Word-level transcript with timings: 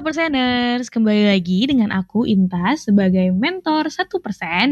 Perseners, 0.00 0.88
kembali 0.88 1.28
lagi 1.28 1.68
dengan 1.68 1.92
aku 1.92 2.24
Intas 2.24 2.88
sebagai 2.88 3.36
mentor 3.36 3.92
1% 3.92 4.08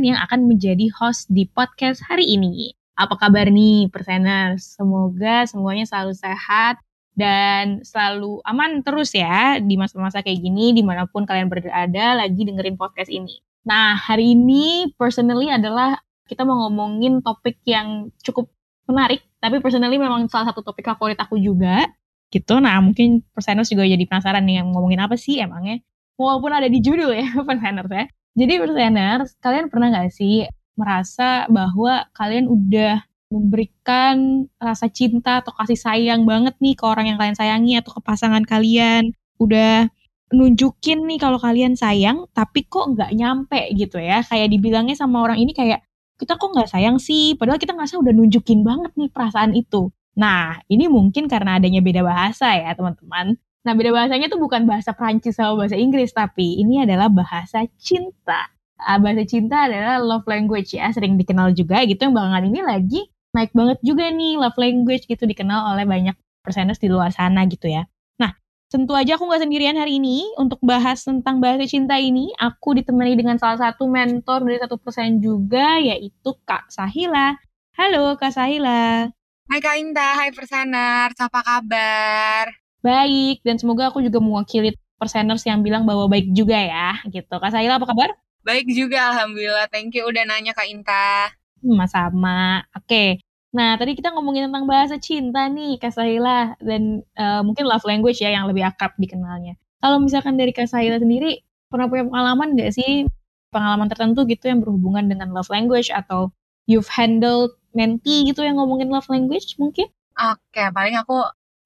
yang 0.01 0.16
akan 0.24 0.48
menjadi 0.48 0.88
host 0.96 1.28
di 1.28 1.45
podcast 1.45 2.01
hari 2.09 2.24
ini. 2.24 2.73
Apa 2.96 3.12
kabar 3.20 3.52
nih 3.52 3.92
Perseners? 3.92 4.80
Semoga 4.80 5.45
semuanya 5.45 5.84
selalu 5.84 6.16
sehat 6.16 6.80
dan 7.12 7.84
selalu 7.84 8.41
aman 8.48 8.80
terus 8.80 9.12
ya 9.12 9.60
di 9.60 9.77
masa-masa 9.77 10.24
kayak 10.24 10.41
gini 10.41 10.73
di 10.73 10.80
mana 10.80 11.04
pun 11.04 11.29
kalian 11.29 11.52
berada 11.52 12.24
lagi 12.24 12.48
dengerin 12.48 12.80
podcast 12.80 13.12
ini. 13.12 13.45
Nah 13.68 14.01
hari 14.01 14.32
ini 14.32 14.96
personally 14.96 15.52
adalah 15.52 16.01
kita 16.24 16.48
mau 16.48 16.56
ngomongin 16.66 17.20
topik 17.20 17.60
yang 17.68 18.09
cukup 18.24 18.49
menarik, 18.88 19.21
tapi 19.45 19.60
personally 19.60 20.01
memang 20.01 20.24
salah 20.32 20.56
satu 20.56 20.65
topik 20.65 20.88
favorit 20.88 21.21
aku 21.21 21.37
juga, 21.37 21.84
gitu. 22.29 22.60
Nah, 22.60 22.79
mungkin 22.84 23.24
perseners 23.32 23.73
juga 23.73 23.88
jadi 23.88 24.04
penasaran 24.04 24.45
nih 24.45 24.62
yang 24.62 24.68
ngomongin 24.73 25.01
apa 25.01 25.16
sih 25.16 25.40
emangnya. 25.40 25.80
Walaupun 26.18 26.51
ada 26.51 26.68
di 26.68 26.79
judul 26.82 27.15
ya 27.15 27.29
perseners 27.48 27.90
ya. 27.90 28.04
Jadi 28.38 28.54
perseners, 28.62 29.29
kalian 29.43 29.66
pernah 29.66 29.88
gak 29.90 30.15
sih 30.15 30.46
merasa 30.79 31.51
bahwa 31.51 32.06
kalian 32.15 32.46
udah 32.46 33.02
memberikan 33.29 34.46
rasa 34.56 34.88
cinta 34.88 35.45
atau 35.45 35.52
kasih 35.52 35.76
sayang 35.76 36.24
banget 36.24 36.56
nih 36.65 36.79
ke 36.79 36.84
orang 36.87 37.12
yang 37.12 37.18
kalian 37.21 37.37
sayangi 37.37 37.76
atau 37.76 37.99
ke 37.99 38.01
pasangan 38.01 38.45
kalian. 38.46 39.12
Udah 39.43 39.90
nunjukin 40.32 41.04
nih 41.09 41.18
kalau 41.21 41.40
kalian 41.40 41.74
sayang, 41.76 42.29
tapi 42.37 42.65
kok 42.68 42.95
nggak 42.95 43.10
nyampe 43.16 43.73
gitu 43.76 44.01
ya. 44.01 44.24
Kayak 44.24 44.49
dibilangnya 44.52 44.96
sama 44.96 45.24
orang 45.24 45.40
ini 45.40 45.52
kayak, 45.56 45.84
kita 46.18 46.34
kok 46.34 46.51
nggak 46.51 46.68
sayang 46.71 46.96
sih, 46.99 47.38
padahal 47.38 47.60
kita 47.62 47.73
ngerasa 47.76 48.01
udah 48.01 48.12
nunjukin 48.12 48.60
banget 48.66 48.93
nih 48.96 49.09
perasaan 49.12 49.52
itu. 49.54 49.93
Nah, 50.19 50.59
ini 50.66 50.91
mungkin 50.91 51.30
karena 51.30 51.63
adanya 51.63 51.79
beda 51.79 52.02
bahasa 52.02 52.51
ya, 52.59 52.74
teman-teman. 52.74 53.38
Nah, 53.63 53.73
beda 53.79 53.95
bahasanya 53.95 54.27
tuh 54.27 54.43
bukan 54.43 54.66
bahasa 54.66 54.91
Prancis 54.91 55.38
sama 55.38 55.55
bahasa 55.63 55.79
Inggris, 55.79 56.11
tapi 56.11 56.59
ini 56.59 56.83
adalah 56.83 57.07
bahasa 57.07 57.63
cinta. 57.79 58.51
Uh, 58.83 58.99
bahasa 58.99 59.23
cinta 59.23 59.71
adalah 59.71 60.02
love 60.02 60.27
language 60.27 60.74
ya, 60.74 60.91
sering 60.91 61.15
dikenal 61.15 61.55
juga 61.55 61.87
gitu. 61.87 62.02
Yang 62.02 62.13
belakangan 62.19 62.45
ini 62.51 62.61
lagi 62.66 63.01
naik 63.30 63.55
banget 63.55 63.79
juga 63.87 64.11
nih 64.11 64.34
love 64.43 64.59
language 64.59 65.06
gitu, 65.06 65.22
dikenal 65.22 65.78
oleh 65.78 65.87
banyak 65.87 66.19
perseners 66.43 66.83
di 66.83 66.91
luar 66.91 67.15
sana 67.15 67.47
gitu 67.47 67.71
ya. 67.71 67.87
Nah, 68.19 68.34
tentu 68.66 68.99
aja 68.99 69.15
aku 69.15 69.22
nggak 69.31 69.47
sendirian 69.47 69.78
hari 69.78 70.03
ini 70.03 70.34
untuk 70.34 70.59
bahas 70.66 71.06
tentang 71.06 71.39
bahasa 71.39 71.62
cinta 71.71 71.94
ini. 71.94 72.34
Aku 72.43 72.75
ditemani 72.75 73.15
dengan 73.15 73.39
salah 73.39 73.71
satu 73.71 73.87
mentor 73.87 74.43
dari 74.43 74.59
satu 74.59 74.83
persen 74.83 75.22
juga, 75.22 75.78
yaitu 75.78 76.34
Kak 76.43 76.75
Sahila. 76.75 77.39
Halo 77.78 78.19
Kak 78.19 78.34
Sahila. 78.34 79.18
Hai 79.49 79.65
Kak 79.65 79.81
Indah, 79.81 80.12
hai 80.12 80.28
Persener, 80.28 81.09
apa 81.16 81.41
kabar? 81.41 82.53
Baik, 82.84 83.41
dan 83.41 83.56
semoga 83.56 83.89
aku 83.89 84.05
juga 84.05 84.21
mewakili 84.21 84.77
Perseners 85.00 85.41
yang 85.49 85.65
bilang 85.65 85.89
bahwa 85.89 86.05
baik 86.05 86.37
juga 86.37 86.53
ya, 86.53 87.00
gitu. 87.09 87.33
Kak 87.33 87.56
Saila 87.56 87.81
apa 87.81 87.89
kabar? 87.89 88.12
Baik 88.45 88.69
juga, 88.69 89.09
Alhamdulillah. 89.09 89.65
Thank 89.72 89.97
you 89.97 90.05
udah 90.05 90.28
nanya 90.28 90.53
Kak 90.53 90.69
Inta. 90.69 91.33
Sama-sama. 91.65 92.61
Oke, 92.77 93.25
nah 93.49 93.81
tadi 93.81 93.97
kita 93.97 94.12
ngomongin 94.12 94.53
tentang 94.53 94.69
bahasa 94.69 95.00
cinta 95.00 95.49
nih, 95.49 95.81
Kak 95.81 95.97
Saila, 95.97 96.53
dan 96.61 97.01
uh, 97.17 97.41
mungkin 97.41 97.65
love 97.65 97.89
language 97.89 98.21
ya 98.21 98.28
yang 98.28 98.45
lebih 98.53 98.69
akrab 98.69 99.01
dikenalnya. 99.01 99.56
Kalau 99.81 99.97
misalkan 99.97 100.37
dari 100.37 100.53
Kak 100.53 100.69
Saila 100.69 101.01
sendiri, 101.01 101.41
pernah 101.72 101.89
punya 101.89 102.05
pengalaman 102.05 102.53
nggak 102.53 102.77
sih, 102.77 103.09
pengalaman 103.49 103.89
tertentu 103.89 104.28
gitu 104.28 104.45
yang 104.45 104.61
berhubungan 104.61 105.09
dengan 105.09 105.33
love 105.33 105.49
language 105.49 105.89
atau 105.89 106.28
you've 106.69 106.93
handled 106.93 107.56
menti 107.78 108.27
gitu 108.27 108.43
yang 108.43 108.59
ngomongin 108.59 108.91
love 108.91 109.06
language 109.06 109.55
mungkin? 109.62 109.87
Oke, 110.19 110.66
paling 110.75 110.99
aku 110.99 111.15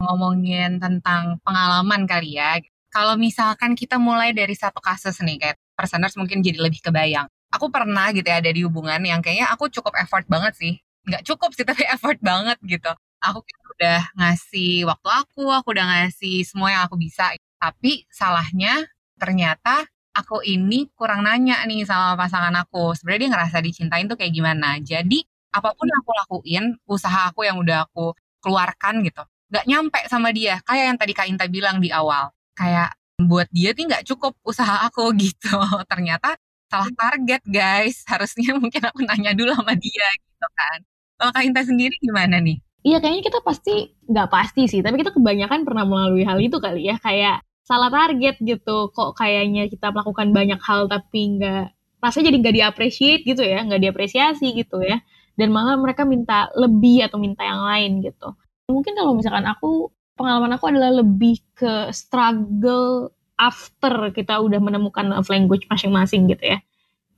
ngomongin 0.04 0.76
tentang 0.76 1.40
pengalaman 1.40 2.04
kali 2.04 2.36
ya. 2.36 2.60
Kalau 2.92 3.16
misalkan 3.16 3.72
kita 3.72 3.96
mulai 3.96 4.36
dari 4.36 4.52
satu 4.52 4.76
kasus 4.84 5.16
nih, 5.24 5.40
kayak 5.40 5.56
perseners 5.72 6.12
mungkin 6.20 6.44
jadi 6.44 6.60
lebih 6.60 6.84
kebayang. 6.84 7.24
Aku 7.56 7.72
pernah 7.72 8.12
gitu 8.12 8.28
ya 8.28 8.44
ada 8.44 8.52
di 8.52 8.60
hubungan 8.60 9.00
yang 9.00 9.24
kayaknya 9.24 9.48
aku 9.48 9.72
cukup 9.72 9.96
effort 9.96 10.28
banget 10.28 10.52
sih. 10.60 10.74
Nggak 11.08 11.24
cukup 11.24 11.56
sih, 11.56 11.64
tapi 11.70 11.88
effort 11.88 12.20
banget 12.20 12.60
gitu. 12.60 12.92
Aku 13.24 13.40
udah 13.78 14.04
ngasih 14.18 14.84
waktu 14.84 15.08
aku, 15.08 15.48
aku 15.48 15.68
udah 15.72 15.86
ngasih 15.88 16.44
semua 16.44 16.68
yang 16.76 16.82
aku 16.84 17.00
bisa. 17.00 17.32
Tapi 17.56 18.04
salahnya 18.12 18.84
ternyata 19.16 19.88
aku 20.12 20.44
ini 20.44 20.92
kurang 20.92 21.24
nanya 21.24 21.64
nih 21.64 21.88
sama 21.88 22.20
pasangan 22.20 22.52
aku. 22.60 22.92
Sebenarnya 22.92 23.20
dia 23.28 23.30
ngerasa 23.32 23.56
dicintain 23.64 24.04
tuh 24.10 24.20
kayak 24.20 24.32
gimana. 24.36 24.76
Jadi 24.82 25.24
apa 25.52 25.68
pun 25.76 25.84
yang 25.84 26.00
aku 26.00 26.12
lakuin, 26.16 26.64
usaha 26.88 27.28
aku 27.28 27.44
yang 27.44 27.60
udah 27.60 27.84
aku 27.84 28.16
keluarkan 28.40 29.04
gitu, 29.04 29.22
nggak 29.52 29.64
nyampe 29.68 30.00
sama 30.08 30.32
dia. 30.32 30.58
Kayak 30.64 30.84
yang 30.88 30.98
tadi 30.98 31.12
Kak 31.12 31.28
Inta 31.28 31.46
bilang 31.46 31.78
di 31.78 31.92
awal, 31.92 32.32
kayak 32.56 32.96
buat 33.20 33.46
dia 33.52 33.76
tuh 33.76 33.84
nggak 33.86 34.04
cukup 34.08 34.32
usaha 34.42 34.82
aku 34.88 35.12
gitu. 35.22 35.52
Ternyata 35.86 36.40
salah 36.72 36.88
target 36.96 37.44
guys. 37.44 38.00
Harusnya 38.08 38.56
mungkin 38.62 38.80
aku 38.80 39.04
nanya 39.04 39.36
dulu 39.36 39.52
sama 39.52 39.76
dia 39.76 40.08
gitu 40.16 40.48
kan. 40.56 40.78
Kalau 41.20 41.30
Kak 41.36 41.44
Inta 41.44 41.62
sendiri 41.62 41.94
gimana 42.00 42.40
nih? 42.40 42.58
Iya 42.82 42.98
kayaknya 42.98 43.22
kita 43.30 43.38
pasti 43.46 43.94
nggak 44.10 44.28
pasti 44.32 44.66
sih, 44.66 44.82
tapi 44.82 44.98
kita 44.98 45.14
kebanyakan 45.14 45.62
pernah 45.62 45.86
melalui 45.86 46.26
hal 46.26 46.42
itu 46.42 46.58
kali 46.58 46.90
ya, 46.90 46.98
kayak 46.98 47.46
salah 47.62 47.94
target 47.94 48.42
gitu. 48.42 48.90
Kok 48.90 49.14
kayaknya 49.14 49.70
kita 49.70 49.94
melakukan 49.94 50.34
banyak 50.34 50.58
hal 50.58 50.90
tapi 50.90 51.38
nggak 51.38 51.70
rasanya 52.02 52.34
jadi 52.34 52.38
nggak 52.42 52.56
diapresiasi 52.58 53.22
gitu 53.22 53.42
ya, 53.46 53.62
nggak 53.62 53.80
diapresiasi 53.86 54.46
gitu 54.58 54.82
ya 54.82 54.98
dan 55.36 55.48
malah 55.50 55.76
mereka 55.80 56.04
minta 56.04 56.52
lebih 56.56 57.06
atau 57.06 57.16
minta 57.16 57.42
yang 57.42 57.62
lain 57.64 58.04
gitu. 58.04 58.36
Mungkin 58.68 58.92
kalau 58.96 59.12
misalkan 59.16 59.44
aku 59.48 59.90
pengalaman 60.16 60.54
aku 60.56 60.70
adalah 60.70 60.92
lebih 60.92 61.40
ke 61.56 61.90
struggle 61.90 63.10
after 63.40 64.12
kita 64.12 64.38
udah 64.38 64.60
menemukan 64.60 65.08
love 65.10 65.28
language 65.32 65.66
masing-masing 65.66 66.28
gitu 66.30 66.56
ya. 66.56 66.58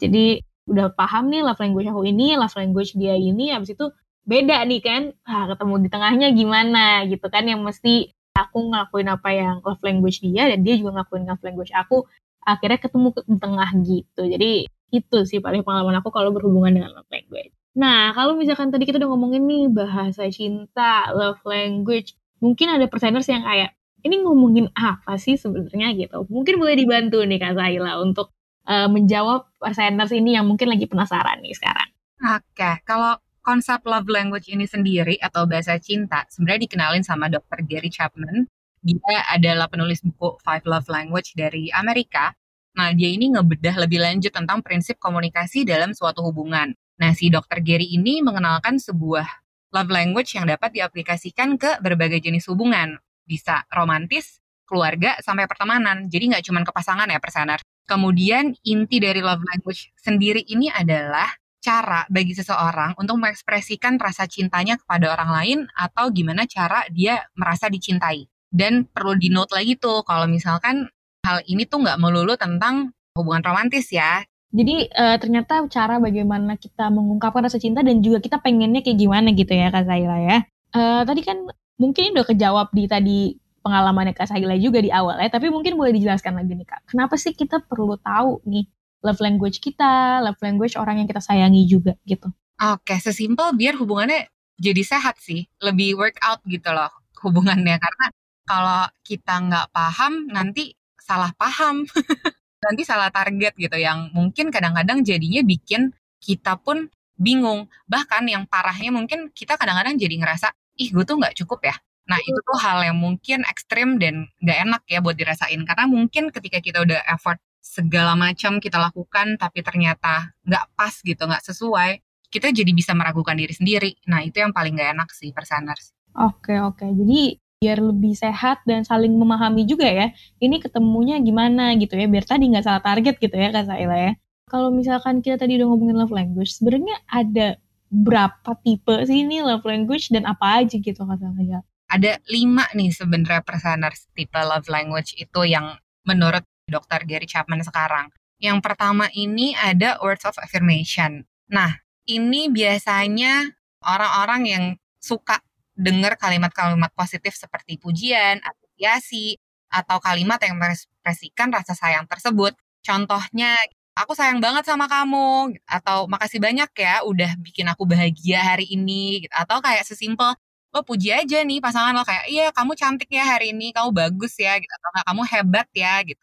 Jadi 0.01 0.41
udah 0.65 0.95
paham 0.97 1.29
nih 1.29 1.45
love 1.45 1.61
language 1.61 1.89
aku 1.91 2.09
ini, 2.09 2.39
love 2.41 2.55
language 2.57 2.97
dia 2.97 3.15
ini, 3.19 3.53
habis 3.53 3.77
itu 3.77 3.93
beda 4.25 4.65
nih 4.65 4.81
kan, 4.81 5.03
ah, 5.29 5.45
ketemu 5.53 5.75
di 5.85 5.89
tengahnya 5.93 6.29
gimana 6.33 7.05
gitu 7.05 7.27
kan, 7.29 7.45
yang 7.45 7.61
mesti 7.61 8.09
aku 8.33 8.73
ngelakuin 8.73 9.09
apa 9.13 9.31
yang 9.31 9.57
love 9.61 9.83
language 9.85 10.25
dia 10.25 10.49
dan 10.49 10.65
dia 10.65 10.75
juga 10.81 10.97
ngelakuin 11.01 11.29
love 11.29 11.45
language 11.45 11.73
aku, 11.77 12.09
akhirnya 12.41 12.79
ketemu 12.81 13.09
di 13.29 13.39
tengah 13.39 13.69
gitu. 13.85 14.23
Jadi 14.25 14.53
itu 14.95 15.19
sih 15.29 15.39
paling 15.45 15.61
pengalaman 15.67 16.01
aku 16.01 16.09
kalau 16.15 16.31
berhubungan 16.33 16.73
dengan 16.73 16.91
love 16.97 17.11
language. 17.13 17.53
Nah, 17.75 18.15
kalau 18.15 18.39
misalkan 18.39 18.71
tadi 18.71 18.87
kita 18.87 19.03
udah 19.03 19.11
ngomongin 19.11 19.43
nih 19.51 19.67
bahasa 19.67 20.31
cinta, 20.31 21.11
love 21.11 21.43
language, 21.43 22.15
mungkin 22.39 22.71
ada 22.71 22.87
perseners 22.87 23.27
yang 23.27 23.43
kayak 23.43 23.75
ini 24.07 24.23
ngomongin 24.23 24.71
apa 24.79 25.19
sih 25.19 25.35
sebenarnya 25.35 25.91
gitu. 25.99 26.23
Mungkin 26.31 26.61
boleh 26.61 26.79
dibantu 26.79 27.25
nih 27.27 27.41
Kak 27.43 27.59
Zaila 27.59 27.99
untuk 27.99 28.31
uh, 28.71 28.87
menjawab 28.87 29.51
perseners 29.59 30.15
ini 30.15 30.39
yang 30.39 30.47
mungkin 30.47 30.71
lagi 30.71 30.87
penasaran 30.87 31.43
nih 31.43 31.57
sekarang. 31.57 31.89
Oke, 32.23 32.71
kalau 32.87 33.19
konsep 33.43 33.83
love 33.85 34.09
language 34.09 34.49
ini 34.49 34.65
sendiri 34.65 35.19
atau 35.21 35.45
bahasa 35.45 35.77
cinta 35.83 36.25
sebenarnya 36.31 36.71
dikenalin 36.71 37.05
sama 37.05 37.27
Dr. 37.27 37.65
Gary 37.67 37.91
Chapman. 37.91 38.47
Dia 38.85 39.25
adalah 39.33 39.67
penulis 39.73 40.05
buku 40.05 40.37
Five 40.45 40.69
Love 40.69 40.93
Language 40.93 41.33
dari 41.33 41.73
Amerika. 41.73 42.37
Nah, 42.77 42.93
dia 42.93 43.09
ini 43.09 43.33
ngebedah 43.33 43.81
lebih 43.81 43.97
lanjut 43.97 44.29
tentang 44.29 44.61
prinsip 44.61 45.01
komunikasi 45.01 45.65
dalam 45.65 45.97
suatu 45.97 46.21
hubungan. 46.21 46.77
Nah, 47.01 47.11
si 47.15 47.31
dokter 47.31 47.59
Gary 47.65 47.91
ini 47.91 48.23
mengenalkan 48.23 48.79
sebuah 48.79 49.27
love 49.75 49.91
language 49.91 50.39
yang 50.39 50.47
dapat 50.47 50.71
diaplikasikan 50.71 51.59
ke 51.59 51.83
berbagai 51.83 52.23
jenis 52.23 52.47
hubungan. 52.47 52.95
Bisa 53.27 53.67
romantis, 53.75 54.39
keluarga, 54.69 55.19
sampai 55.19 55.51
pertemanan. 55.51 56.07
Jadi 56.07 56.31
nggak 56.31 56.45
cuma 56.47 56.63
ke 56.63 56.71
pasangan 56.71 57.11
ya, 57.11 57.19
persener. 57.19 57.59
Kemudian 57.85 58.55
inti 58.63 59.03
dari 59.03 59.21
love 59.21 59.43
language 59.43 59.93
sendiri 59.99 60.47
ini 60.47 60.71
adalah 60.71 61.29
cara 61.65 62.05
bagi 62.13 62.37
seseorang 62.37 62.95
untuk 63.01 63.17
mengekspresikan 63.17 63.97
rasa 63.97 64.29
cintanya 64.29 64.77
kepada 64.77 65.17
orang 65.17 65.31
lain 65.33 65.59
atau 65.73 66.13
gimana 66.13 66.45
cara 66.45 66.85
dia 66.93 67.25
merasa 67.35 67.73
dicintai. 67.73 68.29
Dan 68.53 68.87
perlu 68.87 69.19
di 69.19 69.33
note 69.33 69.51
lagi 69.57 69.75
tuh 69.75 70.05
kalau 70.07 70.31
misalkan 70.31 70.87
hal 71.25 71.41
ini 71.49 71.65
tuh 71.65 71.83
nggak 71.83 71.99
melulu 71.99 72.37
tentang 72.37 72.93
hubungan 73.17 73.43
romantis 73.43 73.91
ya 73.91 74.23
Jadi 74.55 74.87
uh, 74.95 75.19
ternyata 75.19 75.67
cara 75.67 75.99
bagaimana 75.99 76.55
kita 76.55 76.87
mengungkapkan 76.87 77.51
rasa 77.51 77.59
cinta 77.59 77.83
dan 77.83 77.99
juga 77.99 78.23
kita 78.23 78.39
pengennya 78.39 78.87
kayak 78.87 78.99
gimana 79.03 79.35
gitu 79.35 79.51
ya 79.51 79.75
Kak 79.75 79.85
Zaila 79.91 80.19
ya. 80.23 80.39
Uh, 80.71 81.03
tadi 81.03 81.27
kan 81.27 81.43
mungkin 81.75 82.15
udah 82.15 82.27
kejawab 82.31 82.71
di 82.71 82.87
tadi 82.87 83.19
pengalamannya 83.67 84.15
Kak 84.15 84.31
Zaila 84.31 84.55
juga 84.55 84.79
di 84.79 84.95
awal 84.95 85.19
ya, 85.19 85.27
tapi 85.27 85.51
mungkin 85.51 85.75
boleh 85.75 85.91
dijelaskan 85.99 86.39
lagi 86.39 86.55
nih 86.55 86.71
Kak. 86.71 86.95
Kenapa 86.95 87.19
sih 87.19 87.35
kita 87.35 87.67
perlu 87.67 87.99
tahu 87.99 88.47
nih 88.47 88.71
love 89.03 89.19
language 89.19 89.59
kita, 89.59 90.23
love 90.23 90.39
language 90.39 90.79
orang 90.79 91.03
yang 91.03 91.09
kita 91.11 91.19
sayangi 91.19 91.67
juga 91.67 91.99
gitu. 92.07 92.31
Oke, 92.63 92.95
sesimpel 93.03 93.59
biar 93.59 93.75
hubungannya 93.75 94.31
jadi 94.55 94.83
sehat 94.87 95.19
sih, 95.19 95.51
lebih 95.59 95.99
workout 95.99 96.47
gitu 96.47 96.71
loh 96.71 96.95
hubungannya. 97.27 97.75
Karena 97.83 98.07
kalau 98.47 98.87
kita 99.03 99.35
nggak 99.51 99.67
paham, 99.75 100.31
nanti 100.31 100.79
salah 100.95 101.35
paham. 101.35 101.83
nanti 102.65 102.83
salah 102.83 103.13
target 103.13 103.53
gitu 103.55 103.77
yang 103.77 104.09
mungkin 104.17 104.49
kadang-kadang 104.49 105.05
jadinya 105.05 105.45
bikin 105.45 105.93
kita 106.19 106.57
pun 106.57 106.89
bingung. 107.21 107.71
Bahkan 107.87 108.27
yang 108.27 108.49
parahnya 108.49 108.91
mungkin 108.91 109.31
kita 109.31 109.55
kadang-kadang 109.61 110.01
jadi 110.01 110.15
ngerasa, 110.19 110.51
ih 110.81 110.91
gue 110.91 111.05
tuh 111.07 111.21
nggak 111.21 111.37
cukup 111.45 111.69
ya. 111.69 111.77
Nah 112.05 112.21
itu 112.21 112.37
tuh 112.45 112.59
hal 112.61 112.85
yang 112.85 112.99
mungkin 113.01 113.45
ekstrim 113.49 113.97
dan 113.97 114.29
nggak 114.41 114.59
enak 114.69 114.83
ya 114.89 114.99
buat 115.01 115.17
dirasain. 115.17 115.61
Karena 115.65 115.85
mungkin 115.89 116.29
ketika 116.33 116.59
kita 116.61 116.85
udah 116.85 117.01
effort 117.09 117.41
segala 117.65 118.13
macam 118.13 118.61
kita 118.61 118.77
lakukan 118.77 119.41
tapi 119.41 119.65
ternyata 119.65 120.37
nggak 120.45 120.65
pas 120.77 120.95
gitu, 121.01 121.23
nggak 121.25 121.45
sesuai, 121.45 121.91
kita 122.29 122.53
jadi 122.53 122.73
bisa 122.77 122.93
meragukan 122.93 123.39
diri 123.39 123.55
sendiri. 123.57 123.91
Nah 124.11 124.21
itu 124.21 124.43
yang 124.43 124.53
paling 124.53 124.77
nggak 124.77 124.91
enak 124.99 125.09
sih 125.17 125.33
persaners. 125.33 125.95
Oke 126.15 126.61
oke, 126.63 126.87
jadi 126.87 127.41
biar 127.65 127.81
lebih 127.81 128.13
sehat 128.13 128.61
dan 128.69 128.85
saling 128.85 129.17
memahami 129.17 129.65
juga 129.65 129.89
ya. 129.89 130.13
Ini 130.37 130.61
ketemunya 130.61 131.17
gimana 131.25 131.73
gitu 131.81 131.97
ya, 131.97 132.05
biar 132.05 132.29
tadi 132.29 132.53
nggak 132.53 132.65
salah 132.69 132.85
target 132.85 133.17
gitu 133.17 133.33
ya 133.33 133.49
Kak 133.49 133.65
Saila 133.65 133.97
ya. 133.97 134.13
Kalau 134.53 134.69
misalkan 134.69 135.25
kita 135.25 135.41
tadi 135.41 135.57
udah 135.57 135.73
ngomongin 135.73 135.97
love 135.97 136.13
language, 136.13 136.53
sebenarnya 136.61 137.01
ada 137.09 137.57
berapa 137.89 138.53
tipe 138.61 138.93
sih 139.09 139.25
ini 139.25 139.41
love 139.41 139.65
language 139.65 140.13
dan 140.13 140.29
apa 140.29 140.61
aja 140.61 140.77
gitu 140.77 141.01
Kak 141.01 141.17
Saila? 141.17 141.65
Ada 141.89 142.21
lima 142.29 142.69
nih 142.77 142.93
sebenarnya 142.93 143.41
personers 143.41 144.13
tipe 144.13 144.37
love 144.37 144.69
language 144.69 145.17
itu 145.17 145.41
yang 145.49 145.81
menurut 146.05 146.45
dokter 146.69 147.01
Gary 147.09 147.25
Chapman 147.25 147.65
sekarang. 147.65 148.13
Yang 148.37 148.61
pertama 148.61 149.09
ini 149.17 149.57
ada 149.57 149.97
words 150.05 150.29
of 150.29 150.37
affirmation. 150.37 151.25
Nah, 151.49 151.81
ini 152.05 152.53
biasanya 152.53 153.57
orang-orang 153.81 154.43
yang 154.45 154.65
suka 155.01 155.41
dengar 155.79 156.15
kalimat-kalimat 156.19 156.91
positif 156.97 157.35
seperti 157.39 157.79
pujian, 157.83 158.41
apresiasi, 158.43 159.37
atau 159.71 159.99
kalimat 160.03 160.39
yang 160.43 160.57
mengekspresikan 160.59 161.51
rasa 161.51 161.75
sayang 161.75 162.07
tersebut. 162.07 162.55
Contohnya, 162.87 163.59
aku 163.99 164.15
sayang 164.15 164.39
banget 164.43 164.65
sama 164.69 164.87
kamu, 164.91 165.55
atau 165.67 166.07
makasih 166.11 166.39
banyak 166.43 166.71
ya 166.79 167.03
udah 167.07 167.35
bikin 167.43 167.67
aku 167.71 167.85
bahagia 167.89 168.39
hari 168.43 168.67
ini, 168.71 169.27
gitu. 169.27 169.35
atau 169.35 169.59
kayak 169.65 169.83
sesimpel, 169.87 170.35
lo 170.75 170.81
puji 170.87 171.11
aja 171.15 171.43
nih 171.47 171.59
pasangan 171.63 171.95
lo 171.95 172.03
kayak, 172.07 172.27
iya 172.31 172.51
kamu 172.55 172.75
cantik 172.79 173.11
ya 173.11 173.25
hari 173.27 173.51
ini, 173.55 173.71
kamu 173.75 173.91
bagus 173.95 174.35
ya, 174.39 174.59
gitu. 174.59 174.71
atau 174.71 174.91
kamu 175.11 175.23
hebat 175.33 175.69
ya, 175.75 176.03
gitu. 176.07 176.23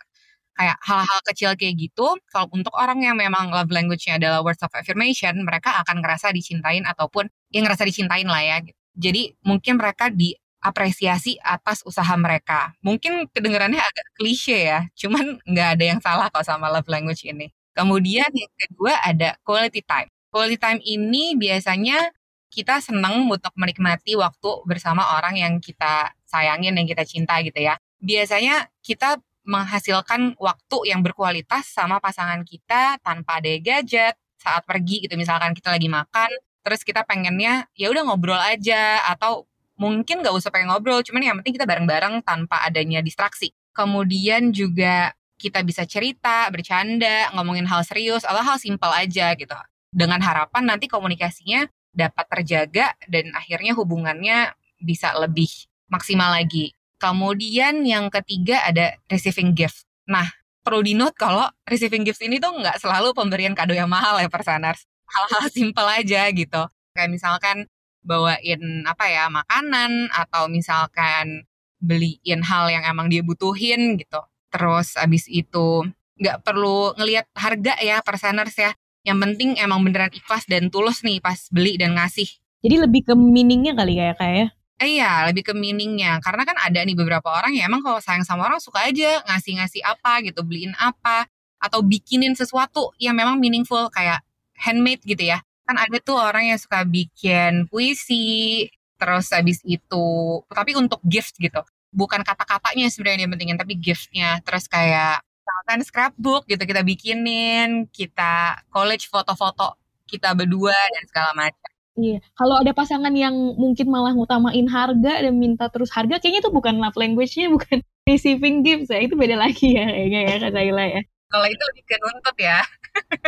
Kayak 0.57 0.77
hal-hal 0.85 1.19
kecil 1.27 1.51
kayak 1.59 1.75
gitu, 1.79 2.07
kalau 2.31 2.47
untuk 2.55 2.73
orang 2.77 2.99
yang 3.03 3.15
memang 3.19 3.49
love 3.55 3.71
language-nya 3.71 4.19
adalah 4.21 4.41
words 4.45 4.61
of 4.63 4.71
affirmation, 4.75 5.43
mereka 5.47 5.75
akan 5.83 6.03
ngerasa 6.03 6.31
dicintain 6.35 6.83
ataupun 6.87 7.27
yang 7.55 7.63
ngerasa 7.67 7.83
dicintain 7.87 8.27
lah 8.27 8.43
ya, 8.43 8.59
gitu. 8.63 8.80
Jadi 8.95 9.35
mungkin 9.45 9.79
mereka 9.79 10.11
diapresiasi 10.11 11.39
atas 11.41 11.83
usaha 11.87 12.11
mereka. 12.19 12.75
Mungkin 12.83 13.29
kedengarannya 13.31 13.79
agak 13.79 14.07
klise 14.19 14.57
ya, 14.71 14.79
cuman 14.97 15.39
nggak 15.47 15.69
ada 15.79 15.83
yang 15.85 15.99
salah 16.03 16.27
kok 16.31 16.43
sama 16.45 16.67
love 16.71 16.87
language 16.91 17.23
ini. 17.27 17.51
Kemudian 17.71 18.27
yang 18.35 18.51
kedua 18.59 18.99
ada 18.99 19.39
quality 19.47 19.81
time. 19.83 20.11
Quality 20.31 20.57
time 20.59 20.79
ini 20.83 21.35
biasanya 21.39 22.11
kita 22.51 22.83
senang 22.83 23.23
untuk 23.31 23.55
menikmati 23.55 24.19
waktu 24.19 24.51
bersama 24.67 25.15
orang 25.15 25.39
yang 25.39 25.53
kita 25.63 26.11
sayangin, 26.27 26.75
yang 26.75 26.87
kita 26.87 27.07
cinta 27.07 27.39
gitu 27.39 27.63
ya. 27.63 27.79
Biasanya 28.03 28.67
kita 28.83 29.23
menghasilkan 29.47 30.37
waktu 30.37 30.77
yang 30.91 31.01
berkualitas 31.01 31.65
sama 31.71 31.97
pasangan 31.97 32.45
kita 32.45 33.01
tanpa 33.01 33.41
ada 33.41 33.49
gadget 33.57 34.13
saat 34.37 34.65
pergi 34.65 35.05
gitu 35.05 35.13
misalkan 35.17 35.53
kita 35.53 35.69
lagi 35.73 35.89
makan 35.89 36.29
terus 36.61 36.85
kita 36.85 37.05
pengennya 37.05 37.65
ya 37.73 37.89
udah 37.89 38.05
ngobrol 38.05 38.37
aja 38.37 39.01
atau 39.09 39.49
mungkin 39.81 40.21
nggak 40.21 40.33
usah 40.37 40.53
pengen 40.53 40.69
ngobrol 40.69 41.01
cuman 41.01 41.21
yang 41.25 41.37
penting 41.41 41.57
kita 41.57 41.65
bareng-bareng 41.65 42.21
tanpa 42.21 42.61
adanya 42.61 43.01
distraksi. 43.01 43.49
Kemudian 43.73 44.53
juga 44.53 45.15
kita 45.41 45.65
bisa 45.65 45.89
cerita 45.89 46.45
bercanda 46.53 47.33
ngomongin 47.33 47.65
hal 47.65 47.81
serius 47.81 48.21
atau 48.21 48.45
hal 48.45 48.61
simpel 48.61 48.93
aja 48.93 49.33
gitu. 49.33 49.57
Dengan 49.89 50.21
harapan 50.21 50.69
nanti 50.69 50.85
komunikasinya 50.85 51.65
dapat 51.91 52.25
terjaga 52.29 52.93
dan 53.09 53.33
akhirnya 53.33 53.73
hubungannya 53.73 54.53
bisa 54.77 55.17
lebih 55.17 55.49
maksimal 55.89 56.29
lagi. 56.29 56.77
Kemudian 57.01 57.81
yang 57.81 58.13
ketiga 58.13 58.61
ada 58.61 58.93
receiving 59.09 59.57
gift. 59.57 59.89
Nah 60.05 60.29
perlu 60.61 60.85
di 60.85 60.93
note 60.93 61.17
kalau 61.17 61.49
receiving 61.65 62.05
gift 62.05 62.21
ini 62.21 62.37
tuh 62.37 62.53
nggak 62.53 62.77
selalu 62.77 63.17
pemberian 63.17 63.57
kado 63.57 63.73
yang 63.73 63.89
mahal 63.89 64.21
ya 64.21 64.29
persaners 64.29 64.85
hal-hal 65.11 65.43
simpel 65.51 65.87
aja 65.87 66.31
gitu. 66.31 66.61
Kayak 66.95 67.11
misalkan 67.11 67.57
bawain 68.01 68.83
apa 68.87 69.05
ya 69.07 69.29
makanan 69.29 70.09
atau 70.09 70.49
misalkan 70.49 71.45
beliin 71.81 72.41
hal 72.45 72.69
yang 72.69 72.83
emang 72.87 73.11
dia 73.11 73.21
butuhin 73.21 73.99
gitu. 73.99 74.21
Terus 74.51 74.95
abis 74.97 75.29
itu 75.29 75.85
nggak 76.21 76.45
perlu 76.45 76.93
ngelihat 76.97 77.27
harga 77.35 77.77
ya 77.79 77.99
perseners 78.01 78.55
ya. 78.57 78.71
Yang 79.01 79.17
penting 79.17 79.49
emang 79.57 79.81
beneran 79.81 80.13
ikhlas 80.13 80.45
dan 80.45 80.69
tulus 80.69 81.01
nih 81.01 81.17
pas 81.17 81.49
beli 81.49 81.77
dan 81.77 81.97
ngasih. 81.97 82.29
Jadi 82.61 82.75
lebih 82.77 83.01
ke 83.09 83.13
meaningnya 83.17 83.73
kali 83.73 83.97
ya 83.97 84.13
kayak 84.13 84.35
ya? 84.37 84.47
Eh, 84.81 84.97
iya, 84.97 85.29
lebih 85.29 85.45
ke 85.45 85.53
meaningnya. 85.53 86.17
Karena 86.25 86.41
kan 86.41 86.57
ada 86.57 86.81
nih 86.81 86.97
beberapa 86.97 87.29
orang 87.29 87.53
yang 87.53 87.69
emang 87.69 87.85
kalau 87.85 88.01
sayang 88.01 88.25
sama 88.25 88.49
orang 88.49 88.57
suka 88.57 88.81
aja 88.81 89.21
ngasih-ngasih 89.29 89.81
apa 89.85 90.25
gitu, 90.25 90.41
beliin 90.41 90.73
apa, 90.81 91.29
atau 91.61 91.85
bikinin 91.85 92.33
sesuatu 92.33 92.89
yang 92.97 93.13
memang 93.13 93.37
meaningful 93.37 93.93
kayak 93.93 94.25
handmade 94.61 95.01
gitu 95.03 95.25
ya. 95.25 95.41
Kan 95.65 95.81
ada 95.81 95.97
tuh 95.97 96.21
orang 96.21 96.53
yang 96.53 96.59
suka 96.61 96.85
bikin 96.85 97.65
puisi, 97.67 98.69
terus 99.01 99.33
habis 99.33 99.59
itu, 99.65 100.07
tapi 100.47 100.77
untuk 100.77 101.01
gift 101.03 101.35
gitu. 101.41 101.65
Bukan 101.91 102.21
kata-katanya 102.23 102.87
sebenarnya 102.87 103.25
yang 103.25 103.33
pentingin, 103.33 103.59
tapi 103.59 103.73
giftnya. 103.75 104.39
Terus 104.45 104.69
kayak 104.69 105.25
misalkan 105.41 105.79
scrapbook 105.83 106.45
gitu 106.47 106.63
kita 106.63 106.85
bikinin, 106.85 107.89
kita 107.89 108.61
college 108.69 109.09
foto-foto 109.09 109.81
kita 110.11 110.35
berdua 110.35 110.75
dan 110.75 111.03
segala 111.07 111.31
macam. 111.31 111.71
Iya, 111.95 112.19
kalau 112.35 112.55
ada 112.59 112.71
pasangan 112.71 113.11
yang 113.15 113.35
mungkin 113.55 113.87
malah 113.91 114.15
ngutamain 114.15 114.67
harga 114.67 115.13
dan 115.23 115.35
minta 115.35 115.67
terus 115.71 115.91
harga, 115.91 116.19
kayaknya 116.19 116.47
itu 116.47 116.51
bukan 116.51 116.79
love 116.79 116.95
language-nya, 116.95 117.51
bukan 117.51 117.79
receiving 118.09 118.63
gifts 118.63 118.91
ya. 118.91 118.99
Itu 119.03 119.15
beda 119.15 119.39
lagi 119.39 119.75
ya 119.75 119.87
kayaknya 119.87 120.19
ya 120.27 120.35
Kak 120.43 120.51
Zaila 120.55 120.83
ya. 120.87 121.01
Kalau 121.31 121.47
itu 121.47 121.63
lebih 121.71 121.83
ke 121.87 121.95
nuntut 121.97 122.37
ya. 122.37 122.59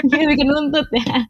Iya 0.03 0.27
bikin 0.27 0.47
nuntut 0.51 0.87
ya. 0.91 1.23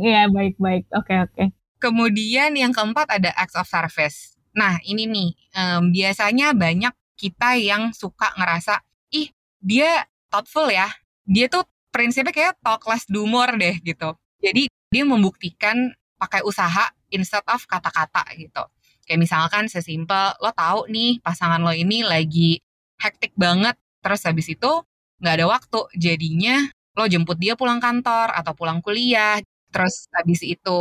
Ya 0.00 0.22
baik-baik. 0.32 0.88
Oke 0.96 1.12
okay, 1.12 1.18
oke. 1.28 1.32
Okay. 1.36 1.46
Kemudian 1.76 2.56
yang 2.56 2.72
keempat 2.72 3.20
ada 3.20 3.30
acts 3.36 3.52
of 3.52 3.68
service. 3.68 4.40
Nah 4.56 4.80
ini 4.88 5.04
nih 5.04 5.30
um, 5.52 5.92
biasanya 5.92 6.56
banyak 6.56 6.96
kita 7.20 7.60
yang 7.60 7.92
suka 7.92 8.32
ngerasa 8.40 8.80
ih 9.12 9.28
dia 9.60 10.08
thoughtful 10.32 10.72
ya. 10.72 10.88
Dia 11.28 11.52
tuh 11.52 11.68
prinsipnya 11.92 12.32
kayak 12.32 12.56
talk 12.64 12.88
less 12.88 13.04
do 13.04 13.28
more 13.28 13.52
deh 13.60 13.76
gitu. 13.84 14.16
Jadi 14.40 14.72
dia 14.88 15.04
membuktikan 15.04 15.92
pakai 16.16 16.40
usaha 16.48 16.88
instead 17.12 17.44
of 17.44 17.60
kata-kata 17.68 18.24
gitu. 18.40 18.64
Kayak 19.04 19.20
misalkan 19.20 19.68
sesimpel 19.68 20.32
lo 20.40 20.50
tahu 20.56 20.88
nih 20.88 21.20
pasangan 21.20 21.60
lo 21.60 21.76
ini 21.76 22.00
lagi 22.02 22.58
hektik 22.96 23.36
banget 23.36 23.76
terus 24.00 24.24
habis 24.24 24.48
itu 24.48 24.72
nggak 25.20 25.34
ada 25.42 25.46
waktu. 25.50 25.80
Jadinya 25.96 26.66
lo 26.96 27.04
jemput 27.08 27.36
dia 27.40 27.54
pulang 27.58 27.78
kantor 27.82 28.32
atau 28.32 28.52
pulang 28.56 28.80
kuliah. 28.84 29.40
Terus 29.72 30.08
habis 30.14 30.40
itu 30.44 30.78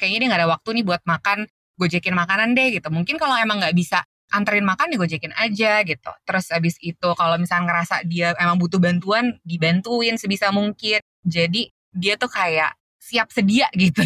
kayaknya 0.00 0.18
dia 0.24 0.28
nggak 0.32 0.40
ada 0.44 0.50
waktu 0.54 0.68
nih 0.80 0.84
buat 0.86 1.02
makan. 1.06 1.48
Gojekin 1.80 2.12
makanan 2.12 2.52
deh 2.52 2.76
gitu. 2.76 2.88
Mungkin 2.92 3.16
kalau 3.16 3.36
emang 3.40 3.60
nggak 3.64 3.72
bisa 3.76 4.04
anterin 4.30 4.62
makan 4.62 4.94
ya 4.94 4.96
gojekin 5.00 5.34
aja 5.34 5.72
gitu. 5.82 6.10
Terus 6.28 6.46
habis 6.54 6.76
itu 6.84 7.08
kalau 7.16 7.36
misalnya 7.40 7.72
ngerasa 7.72 8.04
dia 8.06 8.36
emang 8.38 8.60
butuh 8.60 8.78
bantuan 8.78 9.40
dibantuin 9.44 10.16
sebisa 10.20 10.52
mungkin. 10.52 11.00
Jadi 11.24 11.72
dia 11.90 12.14
tuh 12.20 12.30
kayak 12.30 12.76
siap 13.00 13.32
sedia 13.32 13.66
gitu. 13.80 14.04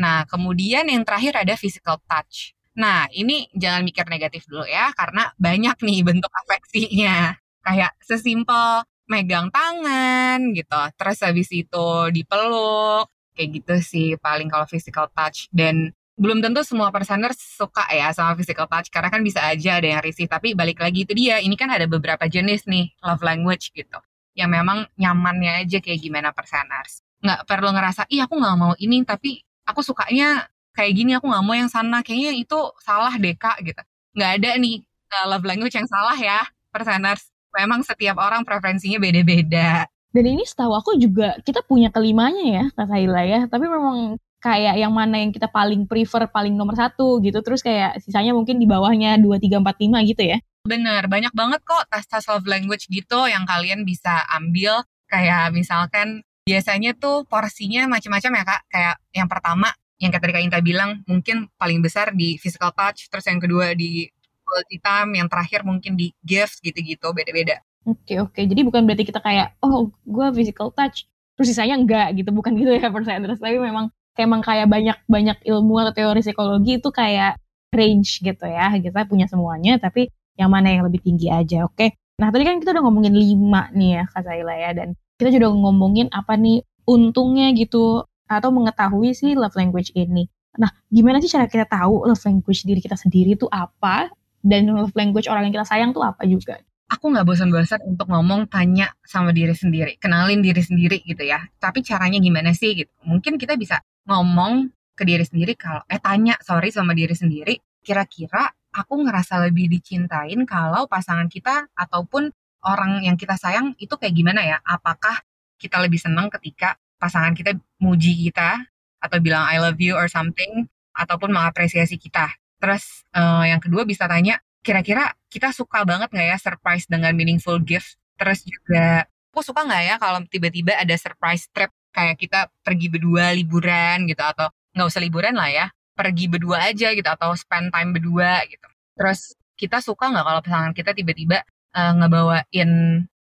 Nah 0.00 0.24
kemudian 0.28 0.88
yang 0.88 1.04
terakhir 1.06 1.36
ada 1.44 1.54
physical 1.56 2.00
touch. 2.08 2.56
Nah, 2.76 3.08
ini 3.08 3.48
jangan 3.56 3.80
mikir 3.88 4.04
negatif 4.04 4.44
dulu 4.44 4.68
ya, 4.68 4.92
karena 4.92 5.32
banyak 5.40 5.76
nih 5.80 6.00
bentuk 6.04 6.28
afeksinya. 6.44 7.32
Kayak 7.66 7.92
sesimpel 7.98 8.86
megang 9.10 9.50
tangan 9.50 10.54
gitu. 10.54 10.80
Terus 10.94 11.18
habis 11.26 11.48
itu 11.50 11.88
dipeluk, 12.14 13.10
kayak 13.34 13.48
gitu 13.58 13.74
sih 13.82 14.08
paling 14.22 14.46
kalau 14.46 14.66
physical 14.70 15.10
touch. 15.10 15.50
Dan 15.50 15.90
belum 16.14 16.38
tentu 16.40 16.62
semua 16.62 16.94
personer 16.94 17.34
suka 17.34 17.90
ya 17.90 18.14
sama 18.14 18.38
physical 18.38 18.70
touch 18.70 18.88
karena 18.88 19.10
kan 19.12 19.20
bisa 19.20 19.44
aja 19.44 19.76
ada 19.76 19.88
yang 19.98 20.00
risih 20.00 20.24
tapi 20.24 20.56
balik 20.56 20.80
lagi 20.80 21.04
itu 21.04 21.12
dia 21.12 21.44
ini 21.44 21.60
kan 21.60 21.68
ada 21.68 21.84
beberapa 21.84 22.24
jenis 22.24 22.64
nih 22.64 22.88
love 23.04 23.20
language 23.20 23.68
gitu 23.76 24.00
yang 24.36 24.52
memang 24.52 24.84
nyamannya 25.00 25.64
aja 25.64 25.80
kayak 25.80 25.98
gimana 25.98 26.30
perseners. 26.30 27.00
Nggak 27.24 27.48
perlu 27.48 27.72
ngerasa, 27.72 28.04
ih 28.12 28.20
aku 28.22 28.36
nggak 28.36 28.56
mau 28.60 28.76
ini, 28.76 29.02
tapi 29.02 29.40
aku 29.64 29.80
sukanya 29.80 30.44
kayak 30.76 30.92
gini, 30.92 31.16
aku 31.16 31.26
nggak 31.32 31.44
mau 31.44 31.56
yang 31.56 31.72
sana. 31.72 32.04
Kayaknya 32.04 32.32
itu 32.36 32.58
salah 32.84 33.16
deh 33.16 33.32
kak 33.34 33.64
gitu. 33.64 33.80
Nggak 34.12 34.30
ada 34.38 34.50
nih 34.60 34.84
uh, 35.16 35.26
love 35.32 35.46
language 35.48 35.74
yang 35.74 35.88
salah 35.88 36.14
ya 36.20 36.44
perseners. 36.68 37.32
Memang 37.56 37.80
setiap 37.82 38.20
orang 38.20 38.44
preferensinya 38.44 39.00
beda-beda. 39.00 39.88
Dan 40.12 40.24
ini 40.28 40.44
setahu 40.44 40.72
aku 40.76 40.96
juga 41.00 41.36
kita 41.44 41.60
punya 41.64 41.92
kelimanya 41.92 42.44
ya 42.44 42.64
Kak 42.72 42.88
Saila 42.88 43.22
ya. 43.24 43.40
Tapi 43.48 43.64
memang 43.68 44.20
kayak 44.40 44.76
yang 44.78 44.92
mana 44.92 45.18
yang 45.20 45.32
kita 45.32 45.48
paling 45.48 45.88
prefer, 45.88 46.28
paling 46.28 46.52
nomor 46.52 46.76
satu 46.76 47.18
gitu. 47.24 47.40
Terus 47.40 47.60
kayak 47.64 48.00
sisanya 48.04 48.32
mungkin 48.36 48.60
di 48.60 48.68
bawahnya 48.68 49.16
2, 49.20 49.26
3, 49.40 49.60
4, 49.60 49.76
5 50.04 50.10
gitu 50.12 50.22
ya. 50.24 50.38
Bener, 50.66 51.06
banyak 51.06 51.32
banget 51.32 51.60
kok 51.62 51.86
tes-tes 51.88 52.26
love 52.26 52.46
language 52.46 52.90
gitu 52.90 53.28
yang 53.28 53.44
kalian 53.44 53.82
bisa 53.84 54.24
ambil. 54.32 54.84
Kayak 55.06 55.54
misalkan 55.54 56.26
biasanya 56.46 56.94
tuh 56.98 57.26
porsinya 57.26 57.86
macam-macam 57.86 58.30
ya 58.34 58.44
kak. 58.46 58.62
Kayak 58.70 58.94
yang 59.14 59.28
pertama, 59.30 59.68
yang 59.96 60.12
tadi 60.12 60.32
Kak 60.32 60.44
Inta 60.44 60.60
bilang 60.60 61.00
mungkin 61.08 61.48
paling 61.56 61.80
besar 61.80 62.12
di 62.12 62.36
physical 62.36 62.72
touch. 62.76 63.08
Terus 63.08 63.24
yang 63.28 63.40
kedua 63.40 63.72
di 63.72 64.04
quality 64.46 64.78
time. 64.78 65.10
Yang 65.18 65.28
terakhir 65.34 65.60
mungkin 65.66 65.98
di 65.98 66.14
gifts 66.22 66.62
gitu-gitu, 66.62 67.10
beda-beda. 67.10 67.58
Oke 67.86 68.18
oke, 68.18 68.40
jadi 68.42 68.66
bukan 68.66 68.82
berarti 68.82 69.06
kita 69.06 69.22
kayak 69.22 69.54
oh 69.62 69.94
gue 70.02 70.26
physical 70.34 70.74
touch, 70.74 71.06
terus 71.38 71.54
sisanya 71.54 71.78
enggak 71.78 72.18
gitu, 72.18 72.34
bukan 72.34 72.54
gitu 72.58 72.74
ya 72.74 72.90
perseners. 72.90 73.38
Tapi 73.38 73.62
memang 73.62 73.90
emang 74.18 74.40
kayak 74.42 74.66
banyak 74.66 74.98
banyak 75.06 75.38
ilmu 75.46 75.74
atau 75.86 75.92
teori 75.94 76.18
psikologi 76.22 76.82
itu 76.82 76.90
kayak 76.90 77.38
range 77.70 78.22
gitu 78.22 78.46
ya. 78.46 78.74
Kita 78.74 79.06
punya 79.06 79.30
semuanya, 79.30 79.78
tapi 79.78 80.10
yang 80.34 80.50
mana 80.50 80.74
yang 80.74 80.82
lebih 80.86 80.98
tinggi 80.98 81.30
aja, 81.30 81.62
oke? 81.66 81.94
Nah 82.18 82.32
tadi 82.34 82.42
kan 82.42 82.58
kita 82.58 82.74
udah 82.74 82.82
ngomongin 82.88 83.14
lima 83.14 83.68
nih 83.70 83.90
ya 84.00 84.04
Kak 84.10 84.22
Saila 84.24 84.54
ya, 84.56 84.70
dan 84.74 84.88
kita 85.20 85.30
juga 85.30 85.48
ngomongin 85.54 86.10
apa 86.10 86.34
nih 86.34 86.66
untungnya 86.90 87.54
gitu 87.54 88.02
atau 88.26 88.50
mengetahui 88.50 89.14
sih 89.14 89.38
love 89.38 89.54
language 89.54 89.94
ini. 89.94 90.26
Nah, 90.56 90.72
gimana 90.88 91.20
sih 91.20 91.28
cara 91.28 91.46
kita 91.46 91.68
tahu 91.68 92.08
love 92.08 92.24
language 92.24 92.64
diri 92.64 92.80
kita 92.80 92.96
sendiri 92.96 93.36
itu 93.36 93.46
apa 93.52 94.08
dan 94.46 94.70
love 94.70 94.94
language 94.94 95.26
orang 95.26 95.50
yang 95.50 95.54
kita 95.58 95.66
sayang 95.66 95.90
tuh 95.90 96.06
apa 96.06 96.22
juga? 96.30 96.62
aku 96.86 97.10
nggak 97.10 97.26
bosan-bosan 97.26 97.82
untuk 97.82 98.06
ngomong 98.06 98.46
tanya 98.46 98.94
sama 99.02 99.34
diri 99.34 99.52
sendiri, 99.52 99.98
kenalin 99.98 100.38
diri 100.42 100.62
sendiri 100.62 101.02
gitu 101.02 101.22
ya. 101.26 101.42
Tapi 101.58 101.82
caranya 101.82 102.22
gimana 102.22 102.54
sih 102.54 102.78
gitu? 102.78 102.92
Mungkin 103.02 103.38
kita 103.38 103.58
bisa 103.58 103.82
ngomong 104.06 104.70
ke 104.96 105.02
diri 105.04 105.26
sendiri 105.26 105.58
kalau 105.58 105.82
eh 105.90 106.00
tanya 106.00 106.38
sorry 106.40 106.70
sama 106.70 106.94
diri 106.94 107.12
sendiri, 107.12 107.58
kira-kira 107.82 108.48
aku 108.70 109.02
ngerasa 109.02 109.42
lebih 109.50 109.66
dicintain 109.66 110.46
kalau 110.46 110.86
pasangan 110.86 111.26
kita 111.26 111.66
ataupun 111.74 112.30
orang 112.66 113.02
yang 113.02 113.18
kita 113.18 113.34
sayang 113.34 113.74
itu 113.82 113.94
kayak 113.98 114.14
gimana 114.14 114.46
ya? 114.46 114.58
Apakah 114.62 115.20
kita 115.58 115.82
lebih 115.82 115.98
senang 115.98 116.30
ketika 116.30 116.78
pasangan 116.96 117.34
kita 117.34 117.56
muji 117.82 118.14
kita 118.30 118.62
atau 119.02 119.18
bilang 119.20 119.44
I 119.44 119.60
love 119.60 119.78
you 119.82 119.98
or 119.98 120.08
something 120.08 120.70
ataupun 120.96 121.28
mengapresiasi 121.34 122.00
kita. 122.00 122.32
Terus 122.60 123.04
uh, 123.12 123.44
yang 123.44 123.60
kedua 123.60 123.84
bisa 123.84 124.08
tanya 124.08 124.40
kira-kira 124.64 125.14
kita 125.30 125.54
suka 125.54 125.86
banget 125.86 126.10
nggak 126.10 126.28
ya 126.34 126.38
surprise 126.40 126.86
dengan 126.88 127.12
meaningful 127.14 127.60
gift? 127.62 128.00
Terus 128.16 128.42
juga 128.42 129.06
aku 129.30 129.44
suka 129.44 129.68
nggak 129.68 129.82
ya 129.84 129.94
kalau 130.00 130.18
tiba-tiba 130.26 130.72
ada 130.80 130.96
surprise 130.96 131.46
trip 131.52 131.70
kayak 131.92 132.16
kita 132.16 132.48
pergi 132.64 132.88
berdua 132.88 133.36
liburan 133.36 134.08
gitu 134.08 134.20
atau 134.24 134.48
nggak 134.72 134.86
usah 134.88 135.00
liburan 135.00 135.36
lah 135.36 135.48
ya 135.48 135.66
pergi 135.96 136.28
berdua 136.28 136.68
aja 136.68 136.92
gitu 136.92 137.08
atau 137.08 137.32
spend 137.32 137.72
time 137.72 137.96
berdua 137.96 138.44
gitu. 138.48 138.68
Terus 138.96 139.32
kita 139.56 139.80
suka 139.80 140.12
nggak 140.12 140.24
kalau 140.24 140.40
pasangan 140.44 140.72
kita 140.76 140.92
tiba-tiba 140.92 141.40
uh, 141.72 141.92
ngebawain 141.96 142.70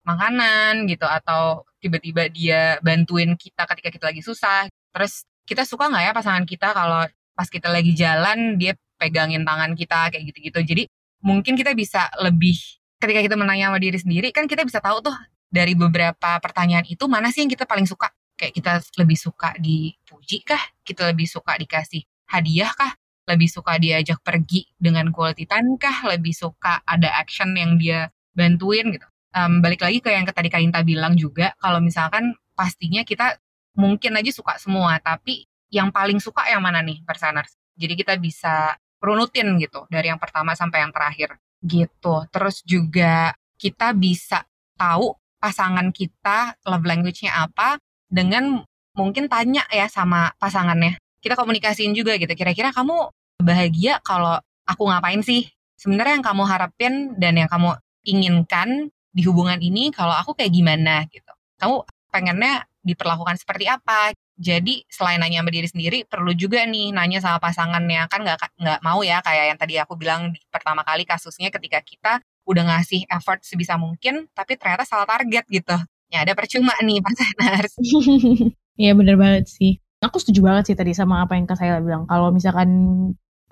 makanan 0.06 0.86
gitu 0.86 1.06
atau 1.06 1.66
tiba-tiba 1.82 2.30
dia 2.30 2.78
bantuin 2.82 3.34
kita 3.34 3.66
ketika 3.74 3.90
kita 3.90 4.04
lagi 4.14 4.22
susah. 4.22 4.70
Terus 4.94 5.26
kita 5.46 5.66
suka 5.66 5.90
nggak 5.90 6.04
ya 6.06 6.12
pasangan 6.14 6.44
kita 6.46 6.70
kalau 6.70 7.02
pas 7.34 7.48
kita 7.50 7.66
lagi 7.72 7.90
jalan 7.98 8.54
dia 8.54 8.78
pegangin 9.00 9.48
tangan 9.48 9.72
kita 9.72 10.12
kayak 10.12 10.24
gitu-gitu. 10.28 10.60
Jadi 10.60 10.82
mungkin 11.24 11.56
kita 11.56 11.72
bisa 11.72 12.12
lebih 12.20 12.56
ketika 13.00 13.24
kita 13.24 13.36
menanya 13.40 13.72
sama 13.72 13.80
diri 13.80 13.96
sendiri 13.96 14.28
kan 14.28 14.44
kita 14.44 14.60
bisa 14.68 14.84
tahu 14.84 15.00
tuh 15.00 15.16
dari 15.48 15.72
beberapa 15.72 16.36
pertanyaan 16.38 16.84
itu 16.84 17.08
mana 17.08 17.32
sih 17.32 17.40
yang 17.40 17.50
kita 17.50 17.64
paling 17.64 17.88
suka? 17.88 18.12
Kayak 18.36 18.52
kita 18.60 18.72
lebih 19.00 19.16
suka 19.16 19.56
dipuji 19.56 20.44
kah? 20.44 20.60
Kita 20.84 21.08
lebih 21.08 21.24
suka 21.24 21.56
dikasih 21.56 22.04
hadiah 22.28 22.70
kah? 22.76 22.92
Lebih 23.24 23.48
suka 23.48 23.80
diajak 23.80 24.20
pergi 24.20 24.68
dengan 24.76 25.08
quality 25.08 25.48
time 25.48 25.80
kah? 25.80 26.04
Lebih 26.04 26.36
suka 26.36 26.84
ada 26.84 27.08
action 27.16 27.56
yang 27.56 27.80
dia 27.80 28.12
bantuin 28.36 28.92
gitu. 28.92 29.08
Um, 29.30 29.62
balik 29.62 29.80
lagi 29.80 30.02
ke 30.02 30.10
yang 30.10 30.26
tadi 30.26 30.50
Kainta 30.50 30.82
bilang 30.82 31.14
juga 31.14 31.54
kalau 31.62 31.78
misalkan 31.78 32.34
pastinya 32.58 33.06
kita 33.06 33.38
mungkin 33.78 34.18
aja 34.18 34.30
suka 34.34 34.58
semua 34.58 34.98
tapi 34.98 35.46
yang 35.70 35.94
paling 35.94 36.18
suka 36.18 36.44
yang 36.50 36.60
mana 36.60 36.82
nih 36.82 37.00
perseners 37.06 37.54
jadi 37.78 37.94
kita 37.94 38.14
bisa 38.18 38.74
runutin 39.00 39.56
gitu 39.56 39.88
dari 39.88 40.12
yang 40.12 40.20
pertama 40.20 40.52
sampai 40.52 40.84
yang 40.84 40.92
terakhir 40.92 41.40
gitu. 41.64 42.24
Terus 42.28 42.60
juga 42.64 43.34
kita 43.56 43.92
bisa 43.96 44.44
tahu 44.76 45.12
pasangan 45.40 45.88
kita 45.92 46.56
love 46.68 46.84
language-nya 46.84 47.48
apa 47.48 47.80
dengan 48.08 48.60
mungkin 48.96 49.28
tanya 49.28 49.64
ya 49.72 49.88
sama 49.88 50.32
pasangannya. 50.36 51.00
Kita 51.20 51.36
komunikasiin 51.36 51.92
juga 51.92 52.16
gitu. 52.16 52.32
Kira-kira 52.32 52.72
kamu 52.72 53.12
bahagia 53.40 54.00
kalau 54.04 54.40
aku 54.64 54.82
ngapain 54.88 55.20
sih? 55.24 55.48
Sebenarnya 55.80 56.20
yang 56.20 56.26
kamu 56.26 56.42
harapin 56.44 56.92
dan 57.16 57.40
yang 57.40 57.48
kamu 57.48 57.76
inginkan 58.04 58.92
di 59.10 59.24
hubungan 59.24 59.60
ini 59.60 59.92
kalau 59.92 60.12
aku 60.12 60.36
kayak 60.36 60.52
gimana 60.52 61.04
gitu. 61.08 61.32
Kamu 61.60 61.84
pengennya 62.12 62.64
diperlakukan 62.84 63.36
seperti 63.40 63.68
apa? 63.68 64.12
Jadi 64.40 64.88
selain 64.88 65.20
nanya 65.20 65.44
sama 65.44 65.52
diri 65.52 65.68
sendiri, 65.68 65.98
perlu 66.08 66.32
juga 66.32 66.64
nih 66.64 66.96
nanya 66.96 67.20
sama 67.20 67.36
pasangannya. 67.36 68.08
Kan 68.08 68.24
nggak 68.24 68.56
nggak 68.56 68.80
mau 68.80 69.04
ya 69.04 69.20
kayak 69.20 69.52
yang 69.52 69.58
tadi 69.60 69.76
aku 69.76 70.00
bilang 70.00 70.32
pertama 70.48 70.80
kali 70.80 71.04
kasusnya 71.04 71.52
ketika 71.52 71.84
kita 71.84 72.24
udah 72.48 72.64
ngasih 72.72 73.04
effort 73.12 73.44
sebisa 73.44 73.76
mungkin, 73.76 74.32
tapi 74.32 74.56
ternyata 74.56 74.88
salah 74.88 75.04
target 75.04 75.44
gitu. 75.52 75.76
Ya 76.08 76.24
ada 76.24 76.32
percuma 76.32 76.72
nih 76.80 77.04
pasangan. 77.04 77.68
Iya 78.80 78.96
bener 78.96 79.20
banget 79.20 79.44
sih. 79.44 79.76
Aku 80.00 80.16
setuju 80.16 80.40
banget 80.40 80.72
sih 80.72 80.76
tadi 80.78 80.96
sama 80.96 81.20
apa 81.20 81.36
yang 81.36 81.44
Kak 81.44 81.60
Sayla 81.60 81.84
bilang. 81.84 82.08
Kalau 82.08 82.32
misalkan 82.32 82.70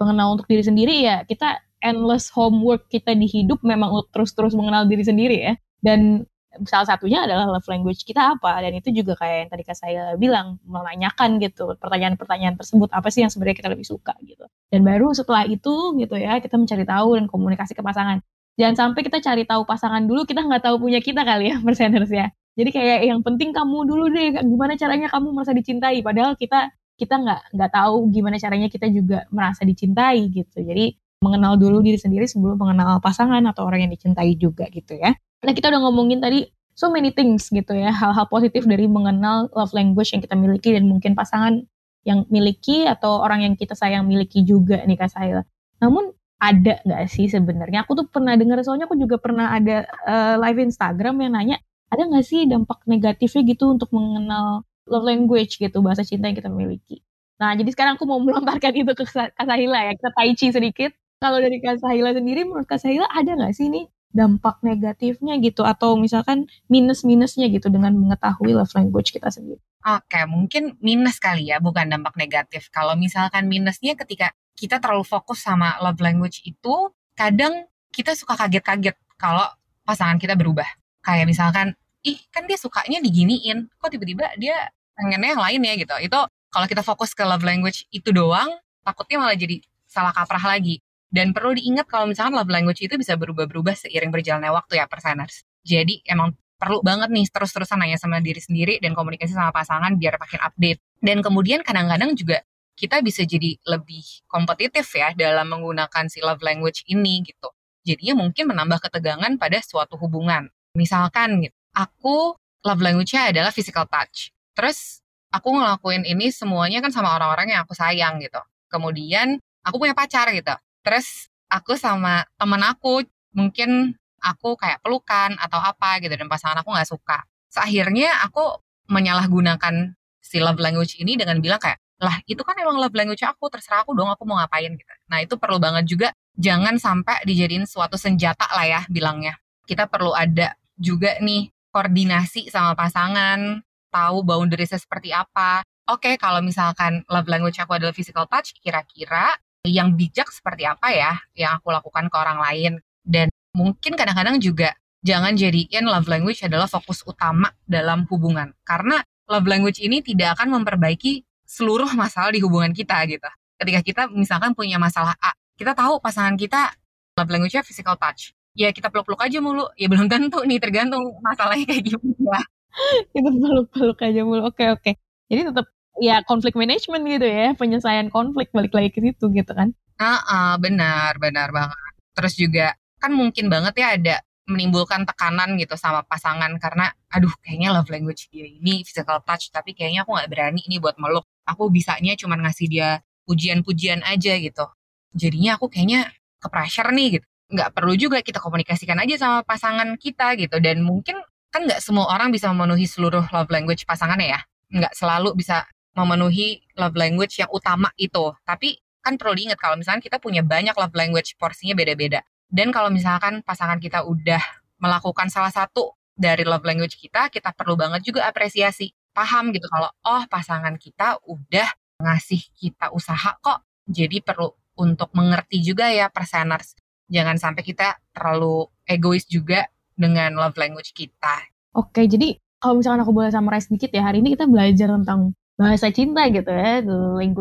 pengenal 0.00 0.33
untuk 0.33 0.49
diri 0.49 0.64
sendiri 0.64 1.04
ya 1.04 1.21
kita 1.28 1.61
endless 1.85 2.33
homework 2.33 2.88
kita 2.88 3.12
di 3.12 3.28
hidup 3.28 3.61
memang 3.61 3.92
terus-terus 4.09 4.57
mengenal 4.57 4.88
diri 4.88 5.04
sendiri 5.04 5.37
ya. 5.37 5.54
Dan 5.85 6.25
salah 6.67 6.88
satunya 6.88 7.23
adalah 7.23 7.47
love 7.47 7.69
language 7.71 8.03
kita 8.03 8.35
apa? 8.35 8.59
Dan 8.65 8.81
itu 8.81 8.91
juga 8.91 9.15
kayak 9.15 9.37
yang 9.47 9.50
tadi 9.53 9.62
kak 9.62 9.77
saya 9.79 10.03
bilang 10.19 10.59
menanyakan 10.67 11.38
gitu 11.38 11.77
pertanyaan-pertanyaan 11.79 12.59
tersebut 12.59 12.91
apa 12.91 13.09
sih 13.12 13.23
yang 13.23 13.31
sebenarnya 13.31 13.57
kita 13.62 13.71
lebih 13.71 13.87
suka 13.87 14.17
gitu. 14.25 14.49
Dan 14.73 14.83
baru 14.83 15.15
setelah 15.15 15.47
itu 15.47 15.95
gitu 16.00 16.15
ya 16.19 16.43
kita 16.43 16.59
mencari 16.59 16.83
tahu 16.83 17.09
dan 17.21 17.25
komunikasi 17.31 17.77
ke 17.77 17.83
pasangan. 17.85 18.19
Jangan 18.59 18.75
sampai 18.75 19.00
kita 19.07 19.23
cari 19.23 19.47
tahu 19.47 19.62
pasangan 19.62 20.03
dulu 20.03 20.27
kita 20.27 20.43
nggak 20.43 20.62
tahu 20.67 20.83
punya 20.83 20.99
kita 20.99 21.23
kali 21.23 21.55
ya 21.55 21.57
perseners 21.67 22.11
ya. 22.11 22.33
Jadi 22.59 22.71
kayak 22.75 22.99
yang 23.07 23.21
penting 23.23 23.55
kamu 23.55 23.87
dulu 23.87 24.11
deh 24.11 24.43
gimana 24.43 24.75
caranya 24.75 25.07
kamu 25.12 25.31
merasa 25.31 25.55
dicintai? 25.55 26.03
Padahal 26.03 26.35
kita 26.35 26.75
kita 26.99 27.15
nggak 27.15 27.41
nggak 27.55 27.71
tahu 27.71 28.11
gimana 28.11 28.37
caranya 28.43 28.67
kita 28.67 28.91
juga 28.91 29.29
merasa 29.31 29.62
dicintai 29.62 30.27
gitu. 30.35 30.59
Jadi 30.59 30.99
mengenal 31.23 31.59
dulu 31.59 31.83
diri 31.83 31.99
sendiri 31.99 32.27
sebelum 32.31 32.59
mengenal 32.59 33.03
pasangan 33.03 33.43
atau 33.50 33.67
orang 33.67 33.87
yang 33.87 33.93
dicintai 33.95 34.38
juga 34.38 34.71
gitu 34.71 34.95
ya 34.95 35.15
Nah 35.45 35.52
kita 35.54 35.71
udah 35.71 35.80
ngomongin 35.87 36.18
tadi 36.18 36.50
so 36.78 36.90
many 36.90 37.11
things 37.11 37.50
gitu 37.50 37.75
ya, 37.75 37.90
hal-hal 37.90 38.26
positif 38.30 38.62
dari 38.66 38.87
mengenal 38.87 39.50
love 39.54 39.75
language 39.75 40.14
yang 40.14 40.23
kita 40.23 40.38
miliki 40.38 40.71
dan 40.75 40.87
mungkin 40.87 41.18
pasangan 41.18 41.62
yang 42.07 42.23
miliki 42.30 42.87
atau 42.87 43.18
orang 43.23 43.42
yang 43.45 43.54
kita 43.59 43.75
sayang 43.75 44.07
miliki 44.07 44.47
juga 44.47 44.83
nih 44.87 44.95
Kak 44.95 45.11
Saila. 45.11 45.42
Namun 45.83 46.14
ada 46.38 46.78
nggak 46.87 47.04
sih 47.11 47.26
sebenarnya? 47.26 47.83
Aku 47.83 47.99
tuh 47.99 48.07
pernah 48.07 48.38
dengar 48.38 48.62
soalnya 48.62 48.87
aku 48.87 48.95
juga 48.95 49.18
pernah 49.18 49.50
ada 49.50 49.87
uh, 50.07 50.35
live 50.38 50.71
Instagram 50.71 51.18
yang 51.26 51.33
nanya 51.35 51.57
ada 51.90 52.02
nggak 52.07 52.25
sih 52.25 52.47
dampak 52.47 52.78
negatifnya 52.87 53.42
gitu 53.49 53.75
untuk 53.75 53.90
mengenal 53.90 54.62
love 54.87 55.07
language 55.07 55.59
gitu 55.59 55.83
bahasa 55.83 56.07
cinta 56.07 56.30
yang 56.30 56.38
kita 56.38 56.50
miliki. 56.50 57.02
Nah 57.42 57.54
jadi 57.59 57.71
sekarang 57.75 57.99
aku 57.99 58.07
mau 58.07 58.23
melontarkan 58.23 58.73
itu 58.75 58.92
ke 58.95 59.04
Kak 59.07 59.35
Sahila 59.35 59.78
ya 59.83 59.92
kita 59.99 60.11
tai 60.14 60.33
chi 60.38 60.49
sedikit. 60.54 60.90
Kalau 61.18 61.42
dari 61.42 61.59
Kak 61.59 61.83
Sahila 61.83 62.14
sendiri 62.14 62.47
menurut 62.47 62.71
Kak 62.71 62.78
Sahila 62.78 63.11
ada 63.11 63.35
nggak 63.35 63.52
sih 63.59 63.66
nih 63.66 63.90
dampak 64.09 64.65
negatifnya 64.65 65.37
gitu 65.38 65.62
atau 65.69 65.95
misalkan 66.00 66.49
minus-minusnya 66.73 67.47
gitu 67.53 67.69
dengan 67.69 67.93
mengetahui 67.93 68.57
love 68.57 68.73
language 68.73 69.12
kita 69.12 69.29
sendiri. 69.29 69.61
Oke, 69.85 70.25
mungkin 70.27 70.75
minus 70.81 71.21
kali 71.21 71.53
ya, 71.53 71.61
bukan 71.61 71.87
dampak 71.93 72.17
negatif. 72.17 72.73
Kalau 72.73 72.97
misalkan 72.97 73.47
minusnya 73.47 73.95
ketika 73.95 74.33
kita 74.59 74.81
terlalu 74.83 75.07
fokus 75.07 75.45
sama 75.45 75.77
love 75.85 76.00
language 76.00 76.43
itu, 76.43 76.91
kadang 77.15 77.69
kita 77.93 78.17
suka 78.17 78.35
kaget-kaget 78.35 78.97
kalau 79.21 79.45
pasangan 79.85 80.17
kita 80.17 80.35
berubah. 80.35 80.67
Kayak 81.05 81.31
misalkan, 81.31 81.67
ih 82.03 82.19
kan 82.33 82.45
dia 82.49 82.59
sukanya 82.59 82.99
diginiin, 82.99 83.71
kok 83.79 83.93
tiba-tiba 83.93 84.35
dia 84.41 84.73
pengennya 84.99 85.37
yang 85.37 85.43
lain 85.43 85.61
ya 85.62 85.75
gitu. 85.79 85.95
Itu 86.03 86.19
kalau 86.50 86.67
kita 86.67 86.83
fokus 86.83 87.15
ke 87.15 87.23
love 87.23 87.45
language 87.45 87.87
itu 87.95 88.11
doang, 88.11 88.50
takutnya 88.83 89.21
malah 89.21 89.37
jadi 89.38 89.62
salah 89.87 90.12
kaprah 90.12 90.43
lagi. 90.43 90.81
Dan 91.09 91.33
perlu 91.33 91.57
diingat 91.57 91.88
kalau 91.88 92.05
misalkan 92.05 92.37
love 92.37 92.53
language 92.53 92.85
itu 92.85 92.95
bisa 93.00 93.17
berubah-berubah 93.17 93.75
seiring 93.75 94.12
berjalannya 94.12 94.53
waktu 94.53 94.77
ya 94.77 94.85
perseners. 94.85 95.45
Jadi 95.65 96.05
emang 96.05 96.37
perlu 96.59 96.85
banget 96.85 97.09
nih 97.09 97.27
terus-terusan 97.33 97.81
nanya 97.81 97.97
sama 97.97 98.21
diri 98.21 98.43
sendiri 98.43 98.77
dan 98.83 98.93
komunikasi 98.93 99.33
sama 99.33 99.55
pasangan 99.55 99.97
biar 99.97 100.21
makin 100.21 100.41
update. 100.43 100.81
Dan 101.00 101.25
kemudian 101.25 101.65
kadang-kadang 101.65 102.12
juga 102.12 102.45
kita 102.79 103.00
bisa 103.03 103.25
jadi 103.25 103.59
lebih 103.67 104.29
kompetitif 104.31 104.87
ya 104.95 105.11
dalam 105.17 105.50
menggunakan 105.50 106.07
si 106.07 106.21
love 106.21 106.45
language 106.45 106.85
ini 106.87 107.25
gitu. 107.25 107.49
Jadinya 107.83 108.21
mungkin 108.21 108.45
menambah 108.53 108.85
ketegangan 108.91 109.41
pada 109.41 109.59
suatu 109.65 109.97
hubungan. 109.97 110.50
Misalkan 110.77 111.41
gitu, 111.41 111.57
aku 111.73 112.37
love 112.67 112.83
language-nya 112.83 113.33
adalah 113.33 113.50
physical 113.50 113.88
touch. 113.88 114.31
Terus 114.53 115.00
aku 115.33 115.57
ngelakuin 115.57 116.05
ini 116.05 116.29
semuanya 116.29 116.85
kan 116.85 116.93
sama 116.93 117.17
orang-orang 117.17 117.55
yang 117.55 117.65
aku 117.65 117.73
sayang 117.73 118.21
gitu. 118.21 118.38
Kemudian 118.69 119.41
aku 119.65 119.81
punya 119.81 119.97
pacar 119.97 120.29
gitu. 120.37 120.55
Terus 120.88 121.28
aku 121.52 121.76
sama 121.76 122.25
temen 122.40 122.64
aku 122.64 123.04
mungkin 123.37 123.92
aku 124.25 124.57
kayak 124.57 124.80
pelukan 124.80 125.37
atau 125.37 125.61
apa 125.61 126.00
gitu 126.00 126.16
dan 126.16 126.33
pasangan 126.33 126.64
aku 126.64 126.73
nggak 126.73 126.88
suka. 126.88 127.28
Seakhirnya 127.52 128.25
aku 128.25 128.57
menyalahgunakan 128.88 129.92
si 130.16 130.40
love 130.40 130.57
language 130.57 130.97
ini 130.97 131.21
dengan 131.21 131.45
bilang 131.45 131.61
kayak 131.61 131.76
lah 132.00 132.25
itu 132.25 132.40
kan 132.40 132.57
emang 132.57 132.80
love 132.80 132.97
language 132.97 133.21
aku 133.21 133.52
terserah 133.52 133.85
aku 133.85 133.92
dong 133.92 134.09
aku 134.09 134.25
mau 134.25 134.40
ngapain 134.40 134.73
gitu. 134.73 134.95
Nah 135.12 135.21
itu 135.21 135.37
perlu 135.37 135.61
banget 135.61 135.85
juga 135.85 136.09
jangan 136.40 136.80
sampai 136.80 137.21
dijadiin 137.28 137.68
suatu 137.68 138.00
senjata 138.00 138.49
lah 138.49 138.64
ya 138.64 138.80
bilangnya. 138.88 139.37
Kita 139.68 139.92
perlu 139.92 140.16
ada 140.16 140.57
juga 140.80 141.21
nih 141.21 141.52
koordinasi 141.68 142.49
sama 142.49 142.73
pasangan 142.73 143.61
tahu 143.92 144.25
boundariesnya 144.25 144.80
seperti 144.80 145.12
apa. 145.12 145.61
Oke 145.85 146.16
kalau 146.16 146.40
misalkan 146.40 147.04
love 147.12 147.28
language 147.28 147.61
aku 147.61 147.76
adalah 147.76 147.92
physical 147.92 148.25
touch 148.25 148.57
kira-kira 148.64 149.37
yang 149.69 149.95
bijak 149.95 150.33
seperti 150.33 150.65
apa 150.65 150.89
ya 150.91 151.13
yang 151.37 151.61
aku 151.61 151.69
lakukan 151.69 152.09
ke 152.09 152.17
orang 152.17 152.39
lain 152.41 152.73
dan 153.05 153.29
mungkin 153.53 153.95
kadang-kadang 153.95 154.41
juga 154.41 154.73
jangan 155.05 155.37
jadiin 155.37 155.85
love 155.87 156.09
language 156.09 156.43
adalah 156.43 156.67
fokus 156.67 157.05
utama 157.05 157.53
dalam 157.69 158.09
hubungan 158.09 158.57
karena 158.65 159.05
love 159.29 159.47
language 159.47 159.79
ini 159.79 160.01
tidak 160.01 160.41
akan 160.41 160.61
memperbaiki 160.61 161.23
seluruh 161.49 161.89
masalah 161.97 162.33
di 162.33 162.41
hubungan 162.45 162.77
kita 162.77 163.01
gitu. 163.09 163.29
Ketika 163.57 163.81
kita 163.81 164.03
misalkan 164.13 164.53
punya 164.53 164.77
masalah 164.77 165.17
A, 165.21 165.33
kita 165.57 165.73
tahu 165.73 166.01
pasangan 166.01 166.37
kita 166.37 166.77
love 167.17 167.33
language-nya 167.33 167.65
physical 167.65 167.97
touch. 167.97 168.37
Ya 168.53 168.69
kita 168.71 168.93
peluk-peluk 168.93 169.19
aja 169.25 169.39
mulu. 169.41 169.65
Ya 169.81 169.89
belum 169.89 170.07
tentu 170.13 170.45
nih 170.45 170.61
tergantung 170.61 171.19
masalahnya 171.25 171.65
kayak 171.69 171.83
gimana. 171.89 172.41
kita 173.15 173.29
peluk-peluk 173.33 173.99
aja 174.05 174.21
mulu. 174.23 174.41
Oke 174.49 174.65
oke. 174.71 174.91
Jadi 175.29 175.41
tetap 175.53 175.67
ya 175.99 176.23
konflik 176.25 176.55
management 176.55 177.02
gitu 177.07 177.26
ya, 177.26 177.55
penyelesaian 177.55 178.09
konflik 178.09 178.50
balik 178.55 178.73
lagi 178.75 178.90
ke 178.95 179.00
situ 179.02 179.31
gitu 179.35 179.52
kan. 179.52 179.75
Ah, 179.99 180.23
uh, 180.23 180.55
benar, 180.57 181.19
benar 181.19 181.50
banget. 181.50 181.93
Terus 182.14 182.35
juga 182.38 182.67
kan 182.99 183.14
mungkin 183.14 183.47
banget 183.50 183.75
ya 183.78 183.88
ada 183.95 184.17
menimbulkan 184.49 185.05
tekanan 185.05 185.61
gitu 185.61 185.76
sama 185.76 186.00
pasangan 186.09 186.57
karena 186.57 186.88
aduh 187.12 187.31
kayaknya 187.45 187.69
love 187.76 187.93
language 187.93 188.33
dia 188.33 188.49
ini 188.49 188.81
physical 188.81 189.21
touch 189.21 189.52
tapi 189.52 189.76
kayaknya 189.76 190.09
aku 190.09 190.17
nggak 190.17 190.28
berani 190.33 190.64
ini 190.64 190.81
buat 190.81 190.97
meluk. 190.97 191.28
Aku 191.45 191.69
bisanya 191.69 192.17
cuma 192.17 192.35
ngasih 192.40 192.67
dia 192.67 193.05
pujian-pujian 193.28 194.00
aja 194.09 194.40
gitu. 194.40 194.64
Jadinya 195.12 195.61
aku 195.61 195.69
kayaknya 195.69 196.09
ke 196.40 196.49
pressure 196.49 196.88
nih 196.97 197.21
gitu. 197.21 197.26
Nggak 197.52 197.71
perlu 197.76 197.93
juga 197.97 198.19
kita 198.25 198.40
komunikasikan 198.40 198.97
aja 199.05 199.14
sama 199.21 199.38
pasangan 199.45 200.00
kita 200.00 200.33
gitu. 200.40 200.57
Dan 200.64 200.81
mungkin 200.81 201.21
kan 201.52 201.69
nggak 201.69 201.85
semua 201.85 202.09
orang 202.09 202.33
bisa 202.33 202.49
memenuhi 202.52 202.88
seluruh 202.88 203.28
love 203.28 203.52
language 203.52 203.85
pasangannya 203.85 204.33
ya. 204.33 204.40
Nggak 204.73 204.97
selalu 204.97 205.37
bisa 205.37 205.69
memenuhi 205.97 206.64
love 206.76 206.97
language 206.97 207.40
yang 207.40 207.50
utama 207.52 207.92
itu 208.00 208.35
tapi 208.42 208.80
kan 209.00 209.16
perlu 209.16 209.38
diingat 209.38 209.57
kalau 209.57 209.78
misalnya 209.78 210.04
kita 210.04 210.18
punya 210.21 210.45
banyak 210.45 210.75
love 210.76 210.95
language 210.97 211.38
porsinya 211.40 211.73
beda-beda 211.73 212.21
dan 212.49 212.73
kalau 212.73 212.88
misalkan 212.88 213.45
pasangan 213.45 213.76
kita 213.76 214.09
udah 214.09 214.40
melakukan 214.80 215.28
salah 215.28 215.52
satu 215.52 215.92
dari 216.18 216.42
love 216.49 216.64
language 216.64 216.97
kita, 216.97 217.28
kita 217.28 217.52
perlu 217.52 217.76
banget 217.76 218.02
juga 218.02 218.26
apresiasi. 218.26 218.90
Paham 219.12 219.50
gitu 219.50 219.66
kalau 219.68 219.90
oh 220.07 220.23
pasangan 220.30 220.75
kita 220.80 221.21
udah 221.26 221.68
ngasih 222.00 222.40
kita 222.57 222.88
usaha 222.95 223.37
kok. 223.38 223.62
Jadi 223.85 224.23
perlu 224.23 224.49
untuk 224.79 225.11
mengerti 225.12 225.61
juga 225.61 225.90
ya 225.90 226.09
perseners. 226.09 226.79
Jangan 227.09 227.37
sampai 227.37 227.62
kita 227.64 227.98
terlalu 228.14 228.68
egois 228.85 229.27
juga 229.27 229.66
dengan 229.92 230.35
love 230.38 230.57
language 230.57 230.94
kita. 230.94 231.51
Oke, 231.74 232.07
jadi 232.07 232.38
kalau 232.62 232.79
misalkan 232.79 233.03
aku 233.03 233.12
boleh 233.14 233.31
summarize 233.31 233.66
sedikit 233.66 233.90
ya, 233.90 234.07
hari 234.07 234.22
ini 234.22 234.38
kita 234.38 234.46
belajar 234.46 234.88
tentang 234.92 235.35
bahasa 235.59 235.90
cinta 235.90 236.23
gitu 236.31 236.47
ya, 236.47 236.87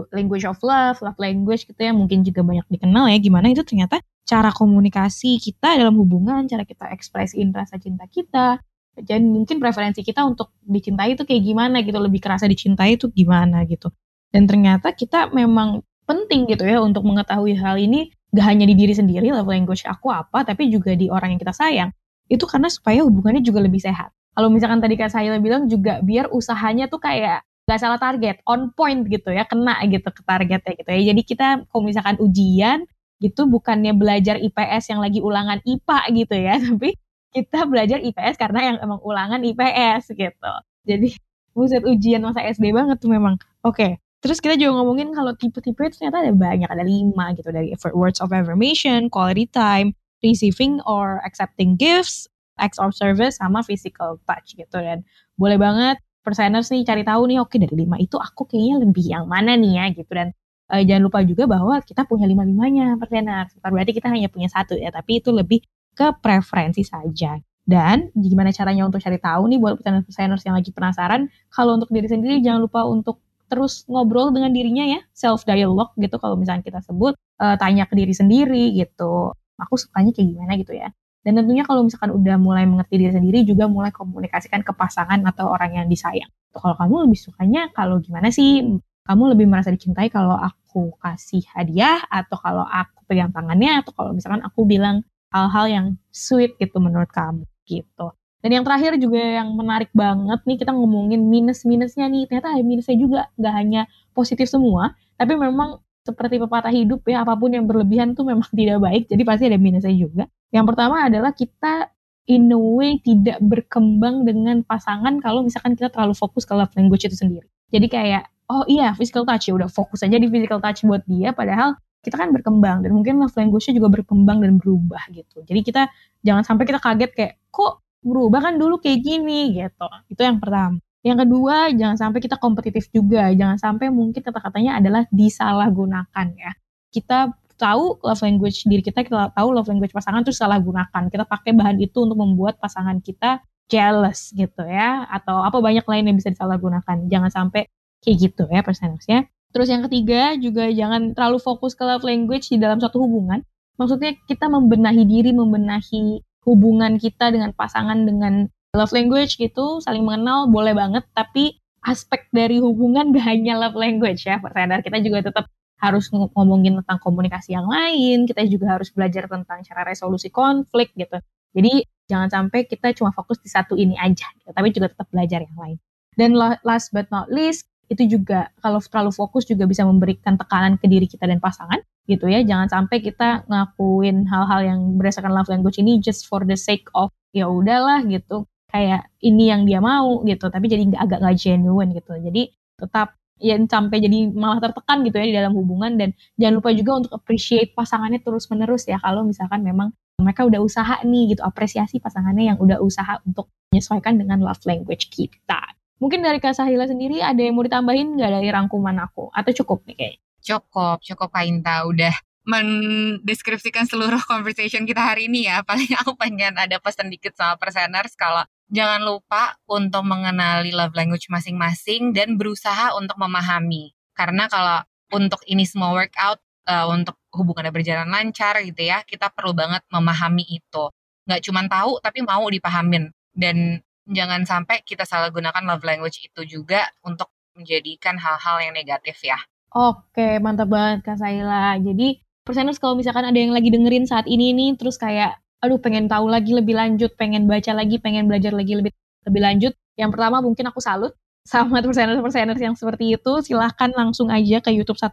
language 0.10 0.42
of 0.50 0.58
love, 0.66 0.98
love 1.06 1.16
language 1.22 1.70
gitu 1.70 1.78
ya, 1.78 1.94
mungkin 1.94 2.26
juga 2.26 2.42
banyak 2.42 2.66
dikenal 2.66 3.14
ya, 3.14 3.18
gimana 3.22 3.54
itu 3.54 3.62
ternyata 3.62 4.02
cara 4.26 4.50
komunikasi 4.50 5.38
kita 5.38 5.78
dalam 5.78 5.94
hubungan, 6.02 6.50
cara 6.50 6.66
kita 6.66 6.90
ekspresiin 6.98 7.54
rasa 7.54 7.78
cinta 7.78 8.10
kita, 8.10 8.58
dan 9.06 9.30
mungkin 9.30 9.62
preferensi 9.62 10.02
kita 10.02 10.26
untuk 10.26 10.50
dicintai 10.66 11.14
itu 11.14 11.30
kayak 11.30 11.46
gimana 11.46 11.86
gitu, 11.86 12.02
lebih 12.02 12.18
kerasa 12.18 12.50
dicintai 12.50 12.98
itu 12.98 13.06
gimana 13.14 13.62
gitu. 13.70 13.94
Dan 14.34 14.50
ternyata 14.50 14.98
kita 14.98 15.30
memang 15.30 15.86
penting 16.10 16.50
gitu 16.50 16.66
ya 16.66 16.82
untuk 16.82 17.06
mengetahui 17.06 17.54
hal 17.54 17.78
ini 17.78 18.10
gak 18.34 18.50
hanya 18.50 18.66
di 18.66 18.74
diri 18.74 18.98
sendiri, 18.98 19.30
love 19.30 19.48
language 19.48 19.86
aku 19.86 20.10
apa, 20.10 20.42
tapi 20.42 20.74
juga 20.74 20.98
di 20.98 21.08
orang 21.08 21.38
yang 21.38 21.40
kita 21.40 21.54
sayang. 21.54 21.94
Itu 22.28 22.44
karena 22.50 22.68
supaya 22.68 23.06
hubungannya 23.06 23.46
juga 23.46 23.64
lebih 23.64 23.80
sehat. 23.80 24.12
Kalau 24.36 24.52
misalkan 24.52 24.84
tadi 24.84 25.00
Kak 25.00 25.14
Sahila 25.14 25.40
bilang 25.40 25.72
juga 25.72 26.04
biar 26.04 26.28
usahanya 26.34 26.92
tuh 26.92 27.00
kayak 27.00 27.47
gak 27.68 27.84
salah 27.84 28.00
target, 28.00 28.40
on 28.48 28.72
point 28.72 29.04
gitu 29.12 29.30
ya, 29.36 29.44
kena 29.44 29.84
gitu 29.92 30.08
ke 30.08 30.22
targetnya 30.24 30.74
gitu 30.80 30.88
ya. 30.88 31.02
Jadi 31.12 31.22
kita 31.28 31.48
kalau 31.68 31.84
misalkan 31.84 32.16
ujian, 32.24 32.88
gitu 33.18 33.50
bukannya 33.50 33.98
belajar 33.98 34.38
IPS 34.38 34.94
yang 34.94 35.02
lagi 35.02 35.20
ulangan 35.20 35.60
IPA 35.66 36.00
gitu 36.16 36.36
ya, 36.38 36.54
tapi 36.66 36.96
kita 37.36 37.68
belajar 37.68 38.00
IPS 38.02 38.36
karena 38.40 38.60
yang 38.74 38.78
emang 38.80 39.04
ulangan 39.04 39.44
IPS 39.44 40.16
gitu. 40.16 40.54
Jadi 40.88 41.20
buset 41.52 41.84
ujian 41.84 42.24
masa 42.24 42.46
SD 42.46 42.72
banget 42.72 43.02
tuh 43.02 43.12
memang. 43.12 43.36
Oke, 43.66 43.76
okay. 43.76 43.92
terus 44.24 44.40
kita 44.40 44.56
juga 44.56 44.80
ngomongin 44.80 45.12
kalau 45.12 45.36
tipe-tipe 45.36 45.82
itu 45.84 46.00
ternyata 46.00 46.24
ada 46.24 46.34
banyak, 46.34 46.70
ada 46.70 46.86
lima 46.86 47.36
gitu 47.36 47.50
dari 47.52 47.74
words 47.92 48.24
of 48.24 48.32
affirmation, 48.32 49.12
quality 49.12 49.50
time, 49.50 49.92
receiving 50.24 50.80
or 50.88 51.20
accepting 51.28 51.76
gifts, 51.76 52.30
acts 52.62 52.80
of 52.80 52.94
service, 52.94 53.42
sama 53.42 53.66
physical 53.66 54.22
touch 54.24 54.56
gitu 54.56 54.78
dan 54.78 55.04
boleh 55.36 55.58
banget 55.60 55.98
perseners 56.28 56.68
nih 56.68 56.84
cari 56.84 57.08
tahu 57.08 57.32
nih 57.32 57.40
oke 57.40 57.56
okay, 57.56 57.64
dari 57.64 57.88
lima 57.88 57.96
itu 57.96 58.20
aku 58.20 58.44
kayaknya 58.44 58.84
lebih 58.84 59.06
yang 59.08 59.26
mana 59.32 59.56
nih 59.56 59.72
ya 59.80 59.86
gitu 59.96 60.12
dan 60.12 60.36
uh, 60.72 60.84
jangan 60.84 61.04
lupa 61.08 61.20
juga 61.24 61.44
bahwa 61.48 61.80
kita 61.84 62.04
punya 62.04 62.26
lima-limanya 62.28 63.00
persenar. 63.00 63.48
Bukan 63.56 63.70
berarti 63.72 63.92
kita 63.96 64.08
hanya 64.12 64.28
punya 64.28 64.50
satu 64.52 64.76
ya, 64.76 64.92
tapi 64.92 65.24
itu 65.24 65.30
lebih 65.32 65.64
ke 65.96 66.14
preferensi 66.20 66.84
saja. 66.84 67.40
Dan 67.68 68.12
gimana 68.16 68.56
caranya 68.56 68.88
untuk 68.88 69.04
cari 69.04 69.20
tahu 69.20 69.52
nih 69.52 69.60
buat 69.60 69.84
perseners 69.84 70.44
yang 70.48 70.56
lagi 70.56 70.72
penasaran, 70.72 71.28
kalau 71.52 71.76
untuk 71.76 71.92
diri 71.92 72.08
sendiri 72.08 72.40
jangan 72.40 72.64
lupa 72.64 72.88
untuk 72.88 73.20
terus 73.48 73.84
ngobrol 73.88 74.32
dengan 74.32 74.52
dirinya 74.52 74.84
ya, 74.88 75.00
self 75.16 75.44
dialogue 75.48 75.92
gitu 76.00 76.16
kalau 76.20 76.36
misalnya 76.40 76.64
kita 76.64 76.80
sebut, 76.84 77.16
uh, 77.40 77.56
tanya 77.60 77.88
ke 77.88 77.96
diri 77.96 78.16
sendiri 78.16 78.76
gitu. 78.76 79.36
Aku 79.58 79.76
sukanya 79.76 80.12
kayak 80.16 80.28
gimana 80.32 80.54
gitu 80.60 80.76
ya. 80.76 80.92
Dan 81.26 81.44
tentunya 81.44 81.64
kalau 81.68 81.84
misalkan 81.84 82.14
udah 82.14 82.36
mulai 82.40 82.64
mengerti 82.64 83.00
diri 83.00 83.12
sendiri 83.12 83.44
juga 83.44 83.68
mulai 83.68 83.92
komunikasikan 83.92 84.64
ke 84.64 84.72
pasangan 84.72 85.20
atau 85.28 85.52
orang 85.52 85.84
yang 85.84 85.88
disayang. 85.90 86.30
Kalau 86.56 86.76
kamu 86.80 87.10
lebih 87.10 87.20
sukanya 87.20 87.70
kalau 87.76 88.00
gimana 88.00 88.32
sih 88.32 88.64
kamu 89.08 89.24
lebih 89.36 89.48
merasa 89.48 89.72
dicintai 89.72 90.12
kalau 90.12 90.36
aku 90.36 90.96
kasih 91.00 91.44
hadiah 91.56 92.00
atau 92.12 92.36
kalau 92.40 92.64
aku 92.64 93.04
pegang 93.08 93.32
tangannya 93.32 93.84
atau 93.84 93.92
kalau 93.96 94.12
misalkan 94.16 94.44
aku 94.44 94.68
bilang 94.68 95.04
hal-hal 95.32 95.66
yang 95.68 95.86
sweet 96.12 96.56
gitu 96.60 96.80
menurut 96.80 97.12
kamu 97.12 97.44
gitu. 97.68 98.16
Dan 98.42 98.62
yang 98.62 98.64
terakhir 98.64 98.96
juga 99.02 99.18
yang 99.20 99.50
menarik 99.58 99.90
banget 99.92 100.40
nih 100.46 100.58
kita 100.62 100.72
ngomongin 100.72 101.26
minus-minusnya 101.26 102.06
nih. 102.08 102.30
Ternyata 102.30 102.54
minusnya 102.62 102.96
juga, 102.96 103.20
nggak 103.36 103.54
hanya 103.54 103.82
positif 104.14 104.48
semua, 104.48 104.94
tapi 105.18 105.34
memang 105.36 105.82
seperti 106.06 106.40
pepatah 106.40 106.72
hidup 106.72 107.04
ya, 107.10 107.28
apa 107.28 107.36
pun 107.36 107.52
yang 107.52 107.68
berlebihan 107.68 108.16
tuh 108.16 108.24
memang 108.24 108.48
tidak 108.56 108.80
baik, 108.80 109.04
jadi 109.12 109.24
pasti 109.28 109.44
ada 109.52 109.60
minusnya 109.60 109.92
juga. 109.92 110.32
Yang 110.52 110.66
pertama 110.74 111.08
adalah 111.08 111.32
kita 111.36 111.92
in 112.28 112.52
a 112.52 112.60
way 112.60 113.00
tidak 113.00 113.40
berkembang 113.40 114.28
dengan 114.28 114.64
pasangan 114.64 115.20
kalau 115.24 115.44
misalkan 115.44 115.76
kita 115.80 115.88
terlalu 115.92 116.14
fokus 116.16 116.44
ke 116.44 116.54
love 116.56 116.72
language 116.76 117.08
itu 117.08 117.16
sendiri. 117.16 117.48
Jadi 117.72 117.88
kayak 117.88 118.24
oh 118.48 118.64
iya 118.68 118.96
physical 118.96 119.28
touch 119.28 119.52
ya 119.52 119.54
udah 119.56 119.72
fokus 119.72 120.04
aja 120.04 120.16
di 120.16 120.28
physical 120.28 120.60
touch 120.60 120.84
buat 120.88 121.04
dia 121.08 121.36
padahal 121.36 121.76
kita 122.04 122.16
kan 122.16 122.32
berkembang 122.32 122.88
dan 122.88 122.96
mungkin 122.96 123.20
love 123.20 123.36
language-nya 123.36 123.76
juga 123.76 123.90
berkembang 124.00 124.40
dan 124.40 124.56
berubah 124.60 125.04
gitu. 125.12 125.44
Jadi 125.44 125.60
kita 125.66 125.92
jangan 126.24 126.44
sampai 126.48 126.64
kita 126.64 126.80
kaget 126.80 127.12
kayak 127.12 127.34
kok 127.52 127.84
berubah 128.00 128.40
kan 128.40 128.56
dulu 128.56 128.80
kayak 128.80 129.04
gini 129.04 129.56
gitu. 129.60 129.88
Itu 130.08 130.24
yang 130.24 130.40
pertama. 130.40 130.80
Yang 131.04 131.28
kedua, 131.28 131.72
jangan 131.72 131.98
sampai 132.00 132.20
kita 132.20 132.36
kompetitif 132.40 132.92
juga. 132.92 133.32
Jangan 133.32 133.58
sampai 133.60 133.88
mungkin 133.92 134.20
kata-katanya 134.20 134.80
adalah 134.80 135.04
disalahgunakan 135.12 136.28
ya. 136.36 136.52
Kita 136.92 137.32
tahu 137.58 137.98
love 138.06 138.22
language 138.24 138.64
diri 138.70 138.86
kita, 138.86 139.04
kita 139.04 139.34
tahu 139.34 139.48
love 139.52 139.68
language 139.68 139.92
pasangan 139.92 140.22
itu 140.22 140.32
salah 140.32 140.62
gunakan. 140.62 141.10
Kita 141.10 141.26
pakai 141.26 141.52
bahan 141.58 141.78
itu 141.82 141.98
untuk 142.06 142.22
membuat 142.22 142.62
pasangan 142.62 143.02
kita 143.02 143.42
jealous 143.68 144.32
gitu 144.32 144.64
ya. 144.64 145.10
Atau 145.10 145.42
apa 145.42 145.58
banyak 145.60 145.84
lain 145.84 146.14
yang 146.14 146.16
bisa 146.16 146.30
disalahgunakan. 146.32 147.10
Jangan 147.10 147.32
sampai 147.34 147.68
Kayak 148.02 148.18
gitu 148.30 148.44
ya 148.50 148.62
persenersnya. 148.62 149.20
Terus 149.52 149.68
yang 149.72 149.82
ketiga 149.90 150.38
juga 150.38 150.70
jangan 150.70 151.18
terlalu 151.18 151.42
fokus 151.42 151.74
ke 151.74 151.82
love 151.82 152.06
language 152.06 152.52
di 152.54 152.58
dalam 152.62 152.78
suatu 152.78 153.02
hubungan. 153.02 153.42
Maksudnya 153.78 154.14
kita 154.30 154.50
membenahi 154.50 155.04
diri, 155.06 155.34
membenahi 155.34 156.22
hubungan 156.46 156.98
kita 157.02 157.34
dengan 157.34 157.54
pasangan 157.54 158.06
dengan 158.06 158.50
love 158.74 158.94
language 158.94 159.38
gitu, 159.38 159.82
saling 159.82 160.06
mengenal 160.06 160.50
boleh 160.50 160.74
banget, 160.74 161.06
tapi 161.14 161.58
aspek 161.86 162.26
dari 162.34 162.58
hubungan 162.62 163.14
gak 163.14 163.26
hanya 163.26 163.58
love 163.58 163.78
language 163.78 164.26
ya, 164.26 164.42
pertanyaan 164.42 164.82
kita 164.82 164.98
juga 165.02 165.30
tetap 165.30 165.46
harus 165.78 166.10
ngomongin 166.10 166.82
tentang 166.82 166.98
komunikasi 167.02 167.54
yang 167.54 167.70
lain, 167.70 168.26
kita 168.26 168.46
juga 168.50 168.78
harus 168.78 168.90
belajar 168.90 169.30
tentang 169.30 169.62
cara 169.62 169.82
resolusi 169.86 170.34
konflik 170.34 170.94
gitu. 170.98 171.18
Jadi 171.54 171.86
jangan 172.10 172.30
sampai 172.30 172.66
kita 172.66 172.94
cuma 172.98 173.14
fokus 173.14 173.38
di 173.42 173.50
satu 173.50 173.78
ini 173.78 173.94
aja, 173.98 174.26
gitu, 174.42 174.50
tapi 174.54 174.74
juga 174.74 174.90
tetap 174.90 175.08
belajar 175.14 175.46
yang 175.46 175.58
lain. 175.58 175.78
Dan 176.18 176.34
last 176.66 176.90
but 176.90 177.06
not 177.14 177.30
least, 177.30 177.70
itu 177.88 178.04
juga 178.20 178.50
kalau 178.60 178.82
terlalu 178.84 179.14
fokus 179.16 179.48
juga 179.48 179.64
bisa 179.64 179.86
memberikan 179.88 180.36
tekanan 180.36 180.76
ke 180.76 180.90
diri 180.90 181.08
kita 181.08 181.30
dan 181.30 181.40
pasangan 181.40 181.80
gitu 182.10 182.28
ya. 182.28 182.42
Jangan 182.44 182.68
sampai 182.68 182.98
kita 183.00 183.48
ngakuin 183.48 184.28
hal-hal 184.28 184.62
yang 184.66 184.80
berdasarkan 184.98 185.32
love 185.32 185.48
language 185.48 185.80
ini 185.80 186.02
just 186.02 186.26
for 186.28 186.44
the 186.44 186.58
sake 186.58 186.90
of 186.98 187.14
ya 187.32 187.48
udahlah 187.48 188.02
gitu 188.10 188.50
kayak 188.72 189.08
ini 189.24 189.50
yang 189.52 189.64
dia 189.64 189.80
mau 189.80 190.22
gitu 190.28 190.52
tapi 190.52 190.68
jadi 190.68 190.84
agak 191.00 191.24
nggak 191.24 191.38
genuine 191.40 191.92
gitu 191.96 192.14
jadi 192.20 192.52
tetap 192.78 193.17
ya 193.38 193.56
sampai 193.58 193.98
jadi 194.02 194.34
malah 194.34 194.62
tertekan 194.62 195.06
gitu 195.06 195.16
ya 195.22 195.26
di 195.26 195.36
dalam 195.36 195.54
hubungan. 195.54 195.96
Dan 195.98 196.14
jangan 196.38 196.54
lupa 196.62 196.70
juga 196.74 196.92
untuk 197.06 197.12
appreciate 197.16 197.74
pasangannya 197.74 198.22
terus 198.22 198.50
menerus 198.50 198.86
ya. 198.86 198.98
Kalau 199.02 199.24
misalkan 199.24 199.62
memang 199.66 199.94
mereka 200.18 200.46
udah 200.50 200.62
usaha 200.62 200.98
nih 201.06 201.38
gitu 201.38 201.42
apresiasi 201.46 202.02
pasangannya 202.02 202.54
yang 202.54 202.58
udah 202.58 202.82
usaha 202.82 203.22
untuk 203.24 203.54
menyesuaikan 203.70 204.18
dengan 204.18 204.42
love 204.42 204.62
language 204.66 205.14
kita. 205.14 205.62
Mungkin 205.98 206.22
dari 206.22 206.38
Kak 206.38 206.54
Sahila 206.58 206.86
sendiri 206.86 207.22
ada 207.22 207.42
yang 207.42 207.58
mau 207.58 207.66
ditambahin 207.66 208.18
nggak 208.18 208.32
dari 208.42 208.50
rangkuman 208.54 208.98
aku? 209.02 209.30
Atau 209.34 209.54
cukup 209.64 209.86
nih 209.90 209.96
kayak 209.98 210.16
cukup 210.42 210.98
cukup 211.02 211.30
Kak 211.34 211.46
Inta 211.46 211.84
udah 211.86 212.14
mendeskripsikan 212.48 213.86
seluruh 213.86 214.24
conversation 214.32 214.88
kita 214.88 215.04
hari 215.04 215.28
ini 215.28 215.52
ya. 215.52 215.62
Paling 215.68 215.92
aku 216.00 216.16
pengen 216.16 216.56
ada 216.56 216.80
pesan 216.80 217.12
dikit 217.12 217.36
sama 217.36 217.60
perseners 217.60 218.16
kalau 218.16 218.48
jangan 218.72 219.04
lupa 219.04 219.60
untuk 219.68 220.08
mengenali 220.08 220.72
love 220.72 220.96
language 220.96 221.28
masing-masing 221.28 222.16
dan 222.16 222.40
berusaha 222.40 222.96
untuk 222.96 223.20
memahami. 223.20 223.92
Karena 224.16 224.48
kalau 224.48 224.82
untuk 225.12 225.44
ini 225.46 225.68
semua 225.68 225.92
workout, 225.94 226.40
uh, 226.68 226.88
untuk 226.90 227.20
hubungannya 227.36 227.70
berjalan 227.70 228.10
lancar 228.10 228.64
gitu 228.64 228.82
ya, 228.88 229.04
kita 229.04 229.30
perlu 229.30 229.54
banget 229.54 229.84
memahami 229.92 230.48
itu. 230.48 230.84
Nggak 231.28 231.42
cuma 231.44 231.62
tahu, 231.68 232.00
tapi 232.00 232.24
mau 232.24 232.48
dipahamin. 232.48 233.12
Dan 233.36 233.84
jangan 234.08 234.48
sampai 234.48 234.82
kita 234.88 235.04
salah 235.04 235.30
gunakan 235.30 235.64
love 235.68 235.84
language 235.84 236.24
itu 236.24 236.42
juga 236.48 236.88
untuk 237.04 237.30
menjadikan 237.54 238.16
hal-hal 238.16 238.64
yang 238.64 238.74
negatif 238.74 239.20
ya. 239.22 239.38
Oke, 239.76 240.40
mantap 240.40 240.72
banget 240.72 241.04
Kak 241.04 241.20
Saila. 241.20 241.76
Jadi 241.78 242.27
perseners 242.48 242.80
kalau 242.80 242.96
misalkan 242.96 243.28
ada 243.28 243.36
yang 243.36 243.52
lagi 243.52 243.68
dengerin 243.68 244.08
saat 244.08 244.24
ini 244.26 244.56
nih 244.56 244.80
terus 244.80 244.96
kayak 244.96 245.38
aduh 245.62 245.82
pengen 245.82 246.06
tahu 246.06 246.30
lagi 246.30 246.54
lebih 246.54 246.78
lanjut, 246.78 247.14
pengen 247.18 247.50
baca 247.50 247.74
lagi, 247.74 247.98
pengen 247.98 248.30
belajar 248.30 248.54
lagi 248.54 248.78
lebih 248.78 248.94
lebih 249.28 249.42
lanjut. 249.42 249.74
Yang 249.98 250.10
pertama 250.16 250.38
mungkin 250.40 250.70
aku 250.70 250.80
salut 250.80 251.14
sama 251.52 251.82
perseners-perseners 251.82 252.62
yang 252.62 252.76
seperti 252.78 253.18
itu. 253.18 253.34
Silahkan 253.44 253.92
langsung 253.94 254.32
aja 254.32 254.62
ke 254.62 254.70
YouTube 254.72 255.00
1% 255.00 255.12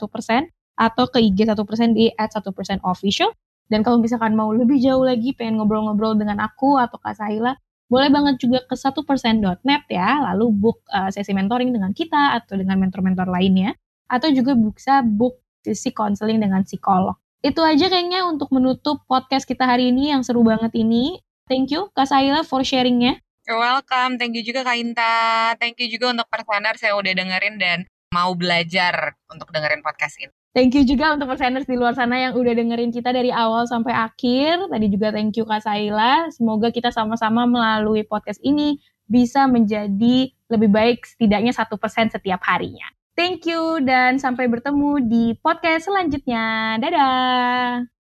atau 0.75 1.05
ke 1.07 1.19
IG 1.23 1.47
1% 1.47 1.55
di 1.95 2.11
at 2.19 2.31
1% 2.35 2.45
official. 2.85 3.31
Dan 3.65 3.81
kalau 3.81 3.97
misalkan 3.97 4.37
mau 4.37 4.53
lebih 4.53 4.77
jauh 4.77 5.09
lagi, 5.09 5.33
pengen 5.33 5.57
ngobrol-ngobrol 5.57 6.13
dengan 6.21 6.37
aku 6.45 6.77
atau 6.77 7.01
Kak 7.01 7.17
Sahila, 7.17 7.57
boleh 7.89 8.13
banget 8.13 8.37
juga 8.37 8.61
ke 8.69 8.77
1%.net 8.77 9.83
ya, 9.89 10.11
lalu 10.21 10.53
book 10.53 10.85
uh, 10.93 11.09
sesi 11.09 11.33
mentoring 11.33 11.73
dengan 11.73 11.97
kita 11.97 12.37
atau 12.37 12.61
dengan 12.61 12.77
mentor-mentor 12.77 13.25
lainnya. 13.25 13.73
Atau 14.05 14.37
juga 14.37 14.53
bisa 14.53 15.01
book 15.01 15.41
sesi 15.65 15.97
counseling 15.97 16.45
dengan 16.45 16.61
psikolog. 16.61 17.17
Itu 17.45 17.61
aja 17.61 17.93
kayaknya 17.93 18.25
untuk 18.25 18.49
menutup 18.57 19.05
podcast 19.05 19.45
kita 19.45 19.69
hari 19.69 19.93
ini 19.93 20.09
yang 20.09 20.25
seru 20.25 20.41
banget 20.41 20.73
ini. 20.81 21.21
Thank 21.45 21.77
you 21.77 21.93
Kak 21.93 22.09
Saila 22.09 22.41
for 22.41 22.65
sharingnya. 22.65 23.21
You're 23.45 23.61
welcome. 23.61 24.17
Thank 24.17 24.41
you 24.41 24.41
juga 24.41 24.65
Kak 24.65 24.81
Inta. 24.81 25.53
Thank 25.61 25.77
you 25.85 25.93
juga 25.93 26.17
untuk 26.17 26.25
perseners 26.33 26.81
yang 26.81 26.97
udah 26.97 27.13
dengerin 27.13 27.61
dan 27.61 27.85
mau 28.17 28.33
belajar 28.33 29.13
untuk 29.29 29.53
dengerin 29.53 29.85
podcast 29.85 30.17
ini. 30.25 30.33
Thank 30.57 30.73
you 30.73 30.89
juga 30.89 31.13
untuk 31.13 31.37
perseners 31.37 31.69
di 31.69 31.77
luar 31.77 31.93
sana 31.93 32.17
yang 32.17 32.33
udah 32.33 32.57
dengerin 32.57 32.89
kita 32.89 33.13
dari 33.13 33.29
awal 33.29 33.69
sampai 33.69 33.93
akhir. 33.93 34.73
Tadi 34.73 34.87
juga 34.89 35.13
thank 35.13 35.37
you 35.37 35.45
Kak 35.45 35.69
Saila. 35.69 36.33
Semoga 36.33 36.73
kita 36.73 36.97
sama-sama 36.97 37.45
melalui 37.45 38.09
podcast 38.09 38.41
ini 38.41 38.81
bisa 39.05 39.45
menjadi 39.45 40.33
lebih 40.49 40.73
baik 40.73 41.05
setidaknya 41.05 41.53
satu 41.53 41.77
persen 41.77 42.09
setiap 42.09 42.41
harinya. 42.49 42.89
Thank 43.15 43.47
you 43.47 43.79
dan 43.87 44.19
sampai 44.19 44.51
bertemu 44.51 44.91
di 45.07 45.25
podcast 45.39 45.87
selanjutnya. 45.87 46.79
Dadah. 46.83 47.94